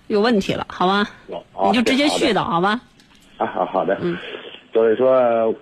[0.07, 1.09] 有问题了，好吧？
[1.65, 2.81] 你就直接絮叨，好吧？
[3.39, 3.97] 啊，好好的。
[4.03, 4.17] 嗯。
[4.73, 5.55] 所以说，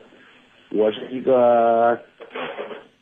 [0.75, 1.99] 我是一个。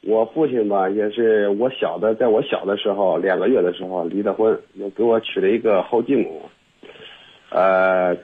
[0.02, 6.48] 我父亲吧，也是我小的，在我小的时候，两个月的时候离的婚，又给我娶了一个后继母。
[7.50, 8.16] 呃，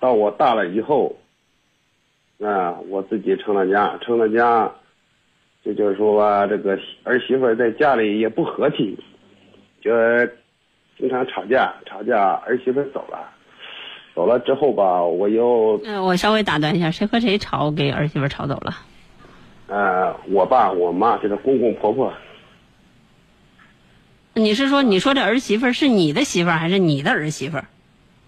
[0.00, 1.14] 到我大了以后，
[2.40, 4.72] 啊，我自己成了家，成了家，
[5.62, 8.98] 这就是说吧，这个儿媳妇在家里也不和气，
[9.80, 9.92] 就
[10.98, 13.32] 经常吵架，吵架，儿媳妇走了，
[14.16, 15.78] 走了之后吧，我又……
[15.84, 18.74] 嗯，我稍微打断一下，谁和谁吵，给儿媳妇吵走了？
[19.68, 22.10] 呃，我爸我妈就是公公婆婆。
[24.32, 27.58] 你是说，你说这儿媳妇是你的媳妇还是你的儿媳妇？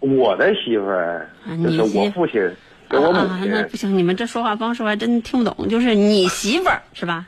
[0.00, 1.30] 我的媳妇儿，
[1.64, 2.54] 就是我父亲
[2.86, 3.50] 跟我母亲。
[3.50, 5.68] 那不行，你们这说话方式我还真听不懂。
[5.68, 7.26] 就是你媳妇儿是吧？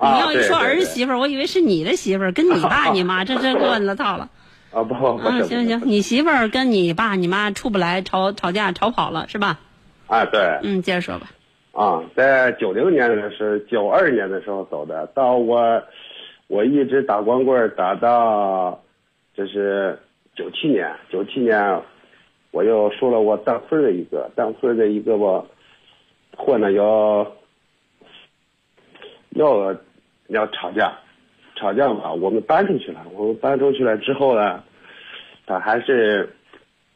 [0.00, 4.30] 你要一说儿媳妇儿，我以为是你的媳妇儿，跟你爸 你妈这这乱了套了。
[4.78, 9.58] 啊不不行行行，你媳妇儿跟你爸你妈处不来，吵吵架吵跑了是吧？
[10.06, 10.40] 啊对。
[10.62, 11.30] 嗯，接着说吧。
[11.72, 15.82] 啊，在九零年的是九二年的时候走的，到我
[16.46, 18.80] 我一直打光棍打到，
[19.34, 19.98] 这是
[20.34, 21.80] 九七年，九七年
[22.50, 25.44] 我又收了我当村的一个当村的一个吧，
[26.36, 27.26] 混呢要
[29.30, 29.76] 要
[30.28, 30.98] 要吵架，
[31.54, 34.64] 吵架嘛，我们搬出去了，我们搬出去了之后呢，
[35.48, 36.24] 他还是，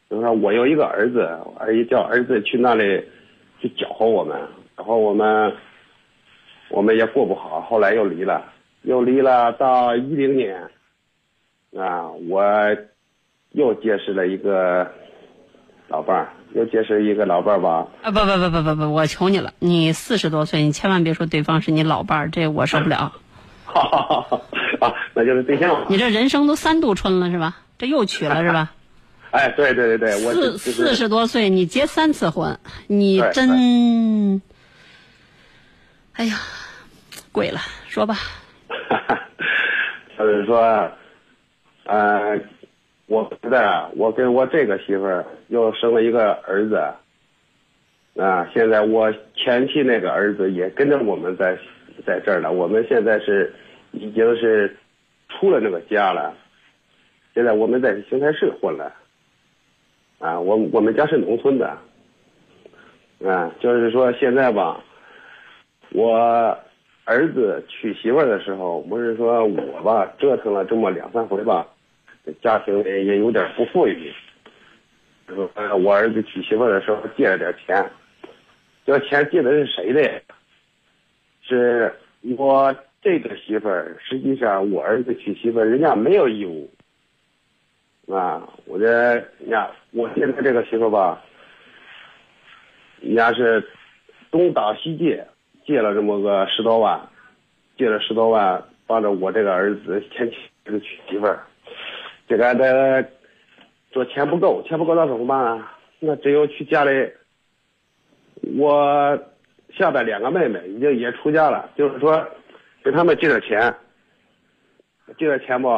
[0.07, 1.21] 比如说我有一个儿子，
[1.57, 3.03] 儿子叫儿子去那里
[3.59, 4.39] 去搅和我们。
[4.77, 5.51] 然后我们，
[6.69, 8.45] 我们也过不好，后来又离了，
[8.83, 9.51] 又离了。
[9.53, 10.55] 到一零年，
[11.75, 12.43] 啊，我
[13.53, 14.87] 又结识了一个
[15.87, 17.87] 老伴儿，又结识一个老伴儿吧。
[18.03, 23.11] 啊不不不不不不，我求你了，你四十多岁，你千万别说对方是你老伴儿，这我受不了。
[23.65, 24.41] 哈哈哈！
[24.79, 25.85] 啊，那就是对象。
[25.89, 27.57] 你这人生都三度春了是吧？
[27.83, 28.71] 这又娶了是吧？
[29.31, 32.57] 哎，对对对对，我四四十多岁你结三次婚，
[32.87, 34.41] 你真。
[36.13, 36.37] 哎呀，
[37.33, 37.59] 贵了，
[37.89, 38.15] 说吧。
[40.17, 40.89] 就是说，
[41.83, 42.39] 呃，
[43.07, 46.75] 我现在我跟我这个媳妇儿又生了一个儿子，
[48.23, 51.57] 啊，现在我前妻那个儿子也跟着我们在
[52.07, 52.49] 在这儿呢。
[52.49, 53.53] 我们现在是
[53.91, 54.77] 已经是
[55.27, 56.33] 出了那个家了，
[57.33, 58.93] 现在我们在邢台市混了。
[60.19, 61.67] 啊，我我们家是农村的，
[63.25, 64.81] 啊，就是说现在吧。
[65.91, 66.57] 我
[67.03, 71.67] 儿子娶媳妇的时候，不是说我吧折腾了这么两三回吧，
[72.41, 74.13] 家庭也也有点不富裕。
[75.55, 77.85] 呃，我儿子娶媳妇的时候借了点钱，
[78.85, 80.21] 这钱借的是谁的？
[81.41, 81.93] 是
[82.37, 83.97] 我这个媳妇儿。
[83.99, 86.69] 实际上，我儿子娶媳妇，人家没有义务。
[88.11, 91.21] 啊，我这你看，我现在这个媳妇吧，
[93.01, 93.63] 人家是
[94.31, 95.25] 东打西借。
[95.65, 96.99] 借了这么个十多万，
[97.77, 100.35] 借了十多万，帮着我这个儿子前妻
[100.65, 101.41] 这个娶媳妇儿。
[102.27, 103.09] 这个的
[103.93, 105.73] 说钱不够，钱不够那怎么办啊？
[105.99, 107.09] 那只有去家里。
[108.57, 109.17] 我
[109.73, 112.27] 下边两个妹妹已经也出嫁了，就是说
[112.83, 113.73] 给他们借点钱，
[115.17, 115.69] 借点钱不？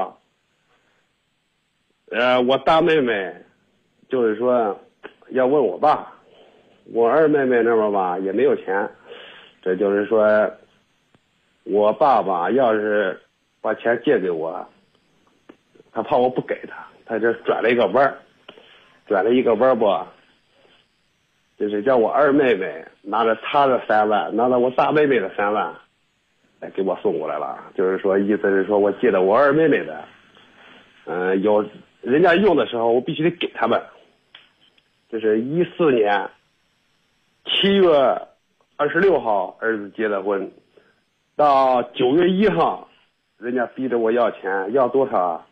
[2.12, 3.34] 呃，我大妹妹
[4.10, 4.80] 就是说
[5.30, 6.14] 要问我爸，
[6.86, 8.90] 我二妹妹那边吧也没有钱。
[9.62, 10.52] 这就是说，
[11.64, 13.20] 我爸爸要是
[13.60, 14.64] 把钱借给我，
[15.92, 18.16] 他怕我不给他，他这转了一个弯儿，
[19.08, 19.86] 转了一个弯儿不，
[21.58, 25.74] 就是叫我二妹妹拿着他的三万，拿着我大妹妹的三万，
[26.60, 27.58] 来给我送过来了。
[27.76, 30.06] 就是说，意思是说我借的我二妹妹的，
[31.06, 31.66] 嗯，有
[32.06, 33.82] 人家用的时候，我必须得给他们。
[35.10, 36.30] 这是一四年
[37.46, 37.90] 七月
[38.78, 40.52] 二十六号，儿子结的婚，
[41.36, 42.88] 到九月一号，
[43.40, 45.46] 人家逼着我要钱，要多少？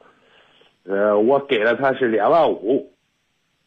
[0.85, 2.91] 呃，我给了他是两万五，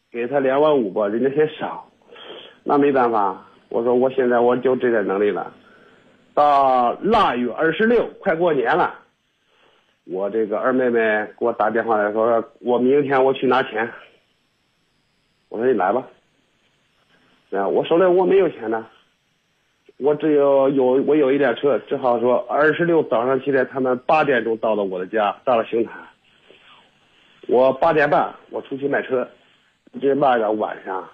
[0.09, 1.89] 给他两万五吧，人家嫌少，
[2.63, 5.53] 那没办法，我说我现在我就这点能力了。
[6.33, 8.99] 到腊月二十六，快过年了，
[10.09, 10.99] 我这个二妹妹
[11.37, 13.91] 给我打电话来说，我明天我去拿钱。
[15.49, 16.07] 我说你来吧，
[17.51, 18.85] 啊，我手里我没有钱呢，
[19.97, 25.91] 我只有有我有一辆车，只好说二十六早上起来，他们八点钟到了我的家，到了邢台。
[27.47, 29.27] 我八点半，我出去卖车，
[29.93, 31.07] 一直卖到晚上，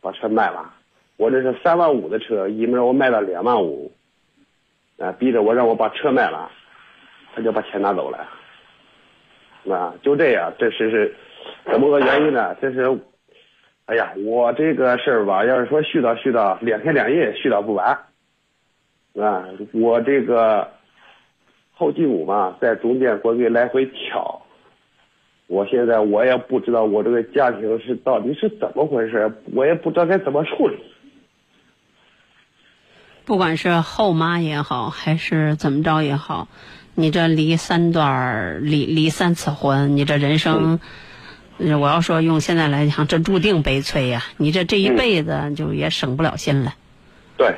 [0.00, 0.74] 把车卖了。
[1.16, 3.90] 我这是三万五的车，一门我卖了两万五，
[4.98, 6.50] 啊，逼着我让我把车卖了，
[7.38, 8.18] 他就把钱拿走了。
[9.72, 11.14] 啊，就这样，这是是
[11.70, 12.54] 怎么个原因呢？
[12.60, 12.98] 这是，
[13.86, 17.86] 哎呀，我这个事儿吧，要是说絮叨絮叨，两天两夜絮叨不完。
[19.20, 20.70] 啊，我这个
[21.72, 24.42] 后继母嘛，在中间给我来回挑。
[25.48, 30.76] 我现在我也不知道我这个家庭是到底是怎么回事，我也不知道该怎么处理。
[33.24, 36.48] 不管是后妈也好，还是怎么着也好，
[36.98, 40.80] 你这离三段离离三次婚，你这人生，
[41.56, 44.24] 我要说用现在来讲，这注定悲催呀！
[44.36, 46.74] 你这这一辈子就也省不了心了。
[47.36, 47.54] 对。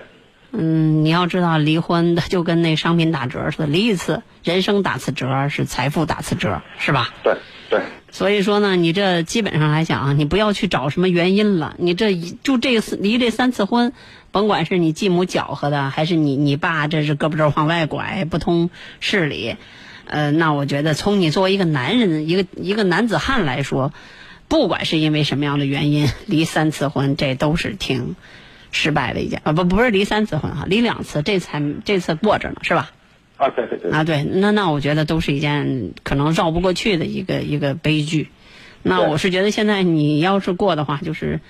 [0.53, 7.14] 嗯，你要知道，离婚的就跟那商品打折似的，离一次人生打次折，是财富打次折，是吧？
[7.22, 7.34] 对。
[7.70, 7.80] 对，
[8.13, 11.77] 所以说呢，你这基本上来讲啊，你不要去找什么原因了。
[11.79, 13.93] 你这就这次离这三次婚，
[14.33, 19.57] 甭管是你继母搅和的，还是你你爸这是胳膊肘往外拐不通事理，
[20.07, 23.93] 呃，那我觉得从你作为一个男人，一个一个男子汉来说，
[24.49, 28.17] 不管是因为什么样的原因离三次婚，这都是挺
[28.73, 32.91] 失败的一件啊，不不是离三次婚哈，离两次，这才这次过着呢，是吧？
[33.41, 33.91] 啊，对对对。
[33.91, 38.28] 啊，对，那那我觉得都是一件可能绕不过去的一个一个悲剧。
[38.82, 41.41] 那我是觉得现在你要是过的话，就是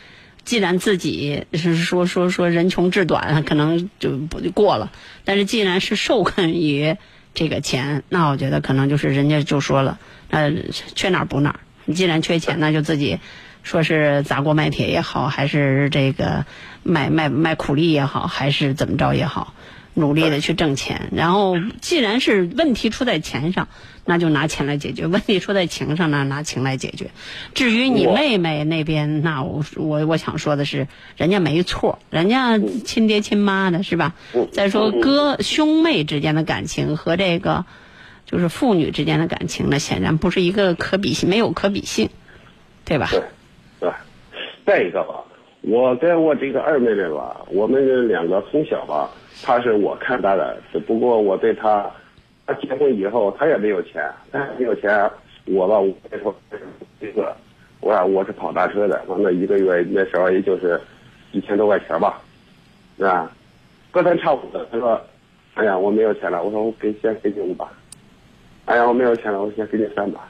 [0.45, 4.93] 既然自己是说说说人穷志短，可能就不就过了。
[5.24, 6.97] 但是既然是受困于
[7.34, 9.99] 这个钱，那我觉得可能就是人家就说了，
[10.30, 10.53] 呃，
[10.95, 11.61] 缺哪儿补哪儿。
[11.86, 13.18] 你既然缺钱，那就自己
[13.64, 16.47] 说是砸锅卖铁也好，还是这个
[16.84, 19.55] 卖卖卖苦力也好，还是怎么着也好。
[19.95, 23.68] 努力的去挣钱，然后既然是问题出在钱上，
[24.05, 27.11] 那就拿钱来解决；问题出在情上呢，拿情来解决。
[27.55, 30.86] 至于你妹妹那边，那我我我想说的是，
[31.16, 34.14] 人家没错，人家亲爹亲妈的是吧？
[34.53, 37.64] 再说哥兄妹之间的感情和这个
[38.26, 42.11] 就是父女之间的感情，那显然不是一个可比性，没有可比性，
[42.84, 43.09] 对吧？
[43.11, 43.22] 对。
[44.66, 45.24] 再一个吧，
[45.62, 49.11] 我跟我这个二妹妹吧，我们两个从小吧。
[49.43, 51.91] 他是我看大的，只不过我对他，
[52.47, 55.11] 他结婚以后他也没有钱，他没有钱，
[55.47, 56.34] 我吧，我说
[57.01, 57.34] 这个，
[57.80, 60.80] 我我是跑大车的，完了一个月那时候也就是
[61.32, 62.20] 一千多块钱吧，
[62.99, 63.30] 是吧？
[63.91, 65.01] 隔三差五的，他说，
[65.55, 67.64] 哎呀我没有钱了，我说我给先给你五百，
[68.66, 70.20] 哎呀我没有钱了，我先给你三百。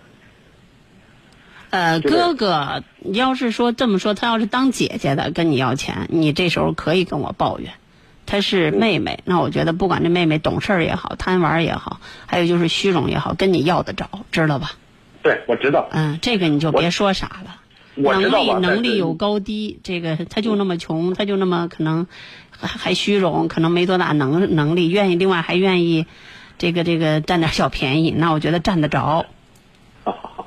[1.70, 7.72] 呃，哥哥，你要是说这么说，他要是当姐姐的跟你要钱，你这时候可以跟我抱怨。
[8.30, 14.70] 她是妹妹，那我觉得不管这妹妹懂事儿也好，贪玩也好，还有就是虚荣也好，跟你要得着，知道吧？
[15.20, 15.88] 对，我知道。
[15.90, 17.56] 嗯，这个你就别说啥了。
[17.96, 22.06] 能力能力有高低，这个他就那么穷，他就那么可能
[22.56, 26.06] 还还虚荣，可能没多大能能力，愿意另外还愿意
[26.56, 29.26] 这个这个占点小便宜，那我觉得占得着。
[30.04, 30.46] 好好好，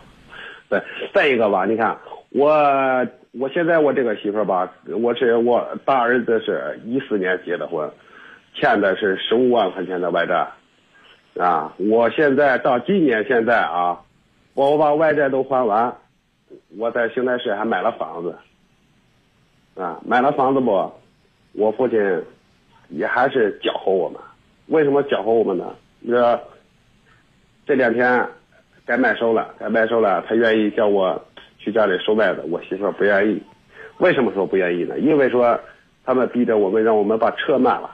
[0.70, 0.82] 对，
[1.14, 1.98] 再一个吧，你看
[2.30, 3.06] 我。
[3.36, 4.72] 我现在我这个媳妇儿吧，
[5.02, 7.90] 我是我大儿子是一四年结的婚，
[8.54, 10.48] 欠的是十五万块钱的外债，
[11.44, 14.00] 啊，我现在到今年现在啊，
[14.54, 15.98] 我把外债都还完，
[16.78, 18.38] 我在邢台市还买了房子，
[19.82, 20.94] 啊，买了房子不，
[21.54, 22.00] 我父亲
[22.90, 24.22] 也还是搅和我们，
[24.68, 25.76] 为什么搅和我们呢？
[26.06, 26.40] 这
[27.66, 28.28] 这两天
[28.86, 31.20] 该卖收了，该卖收了，他愿意叫我。
[31.64, 33.41] 去家里收麦子，我媳妇不愿意。
[33.99, 34.99] 为什么说不愿意呢？
[34.99, 35.57] 因为说
[36.03, 37.89] 他们逼着我们，让我们把车卖了。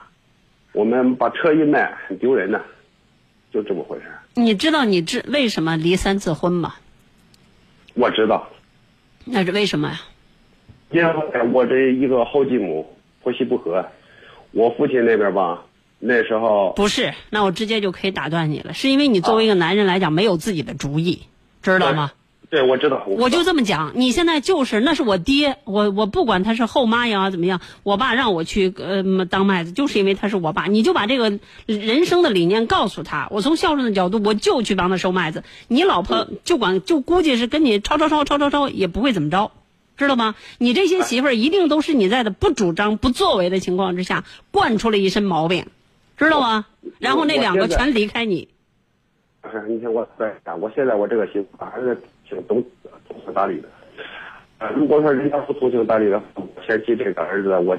[0.72, 2.60] 我们把车一卖，很丢人的，
[3.52, 4.04] 就这么回事。
[4.34, 6.74] 你知道你这为什么离三次婚吗？
[7.94, 8.48] 我知道。
[9.24, 10.00] 那是为什么呀？
[10.90, 11.12] 因为
[11.52, 13.84] 我这一个后继母婆媳不和，
[14.52, 15.62] 我父亲那边吧，
[15.98, 21.22] 那时候不是，那我直接就可以打断你了，是因为你作为一个男人来讲没有自己的主意，
[21.62, 22.12] 知道吗？
[22.50, 23.04] 对，我知道。
[23.06, 33.28] 我就这么讲，你现在就是那是我爹，我我不管他是后妈呀怎么样，我爸让我去呃当麦子，就是因为他是我爸，你就把这个人生的理念告诉他。
[33.30, 35.44] 我从孝顺的角度，我就去帮他收麦子。
[35.68, 39.52] 你老婆就管就估计是跟你吵吵吵吵吵吵，也不会怎么着，
[39.96, 40.34] 知道吗？
[40.58, 45.66] 你这些媳妇儿一定都是你在的不主张不作为的情况之下惯出了一身毛病，
[46.16, 46.66] 知道吗？
[46.98, 48.48] 然后那两个全离开你。
[49.40, 51.96] 不是，你看我在我现在我这个媳妇还是。
[52.30, 52.64] 挺通
[53.06, 53.68] 通情达理的，
[54.58, 56.22] 呃，如果说人家不通情达理的，
[56.64, 57.76] 前妻这个儿子，我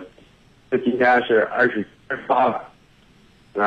[0.69, 2.61] 这今年是二十二十八了。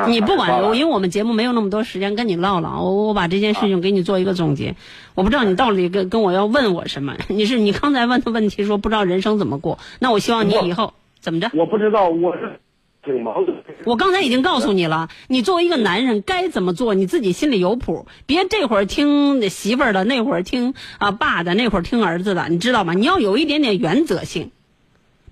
[0.07, 4.75] 你不管，因为我们节目没有那么多时间跟你唠了，我我把这件事情给你做一个总结。
[5.15, 7.15] 我不知道你到底跟跟我要问我什么？
[7.29, 11.51] 你是你刚才问的问题说不知道人生怎么过，那我希望你以后怎么着？
[11.53, 12.59] 我不知道，我是。
[13.05, 13.57] 挺矛盾。
[13.85, 18.07] 我刚才已经告诉你了，你作为一个男人该怎么做，你自己心里有谱。
[18.27, 22.95] 别这会儿听媳妇儿的，那会儿听啊爸的，那会儿听儿子的，你知道吗？
[22.95, 24.51] 你要有一点点原则性。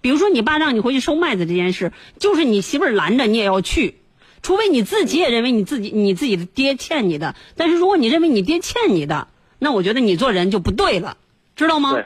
[0.01, 3.95] 比如说，你爸让你回去收麦子这件事，就是你媳妇儿拦着你也要去，
[4.43, 7.37] 除非你自己也认为你自己你自己的爹欠你的。
[7.57, 11.17] 但是如果你认为你爹欠你的，那我觉得你做人就不对了，
[11.57, 11.93] 知道吗？
[11.93, 12.05] 对，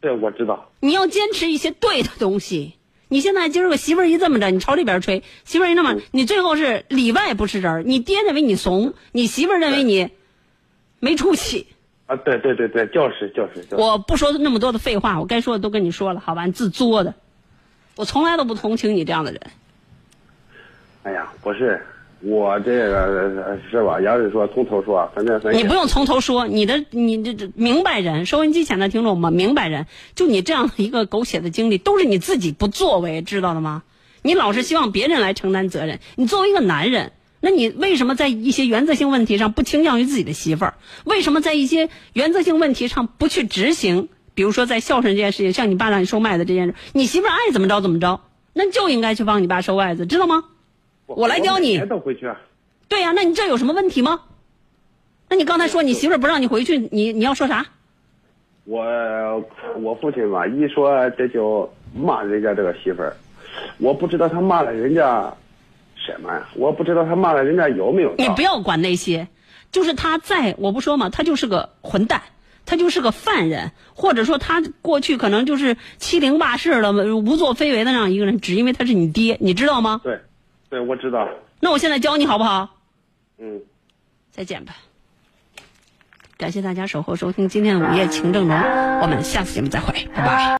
[0.00, 0.70] 对，我知道。
[0.80, 2.74] 你要坚持一些对的东西。
[3.08, 7.84] 你现在今儿个媳妇儿一这么着，你朝里边吹；媳妇儿一那么，你最后是里外不是人。
[7.86, 10.10] 你爹认为你怂，你媳妇儿认为你
[11.00, 11.66] 没出息。
[12.06, 13.66] 啊，对对对对，就是就是。
[13.76, 16.46] 我不说那么多的废话，我该说的都跟你说了，好吧？
[16.46, 17.14] 你自作的，
[17.96, 19.40] 我从来都不同情你这样的人。
[21.02, 21.84] 哎呀，不是。
[22.20, 24.00] 我这个是吧？
[24.00, 33.84] 要是说从头说，反正你不用从头说，你的你这这明白人，收音机前的听众们，明白人，就你这样的一个狗血的经历，都是你自己不作为，知道了吗？
[34.22, 36.00] 你老是希望别人来承担责任。
[36.16, 40.74] 你作为一个男人，那你为什么在一些原则性问题上不倾向于自己的媳妇儿？
[41.04, 44.08] 为什么在一些原则性问题上不去执行？
[44.34, 48.22] 比如说在孝顺这件事情，像你爸让你收麦子这件事，你媳妇儿爱怎么着怎么着，
[48.54, 50.42] 那就应该去帮你爸收麦子，知道吗？
[51.16, 51.78] 我来教你。
[52.88, 54.20] 对呀，那你这有什么问题吗？
[55.28, 57.66] 那你刚才说你媳妇儿不让你回去，你你要说啥？
[58.64, 59.44] 我
[59.80, 63.16] 我父亲吧，一说这就骂人家这个媳妇儿，
[63.78, 65.34] 我不知道他骂了人家
[65.96, 68.14] 什么呀，我不知道他骂了人家有没有。
[68.16, 69.28] 你不要管那些，
[69.72, 72.22] 就是他在我不说嘛，他就是个混蛋，
[72.64, 80.00] 他就是个犯人，或者说他过去可能就是欺凌霸市的、无作非为的那样一个人，只因为他是你爹，你知道吗？
[80.04, 80.20] 对。
[80.68, 81.28] 对，我知道。
[81.60, 82.76] 那我现在教你好不好？
[83.38, 83.60] 嗯。
[84.30, 84.76] 再见吧。
[86.36, 88.56] 感谢大家守候收听今天的午夜情正浓，
[89.00, 90.56] 我们下次节目再会，拜拜。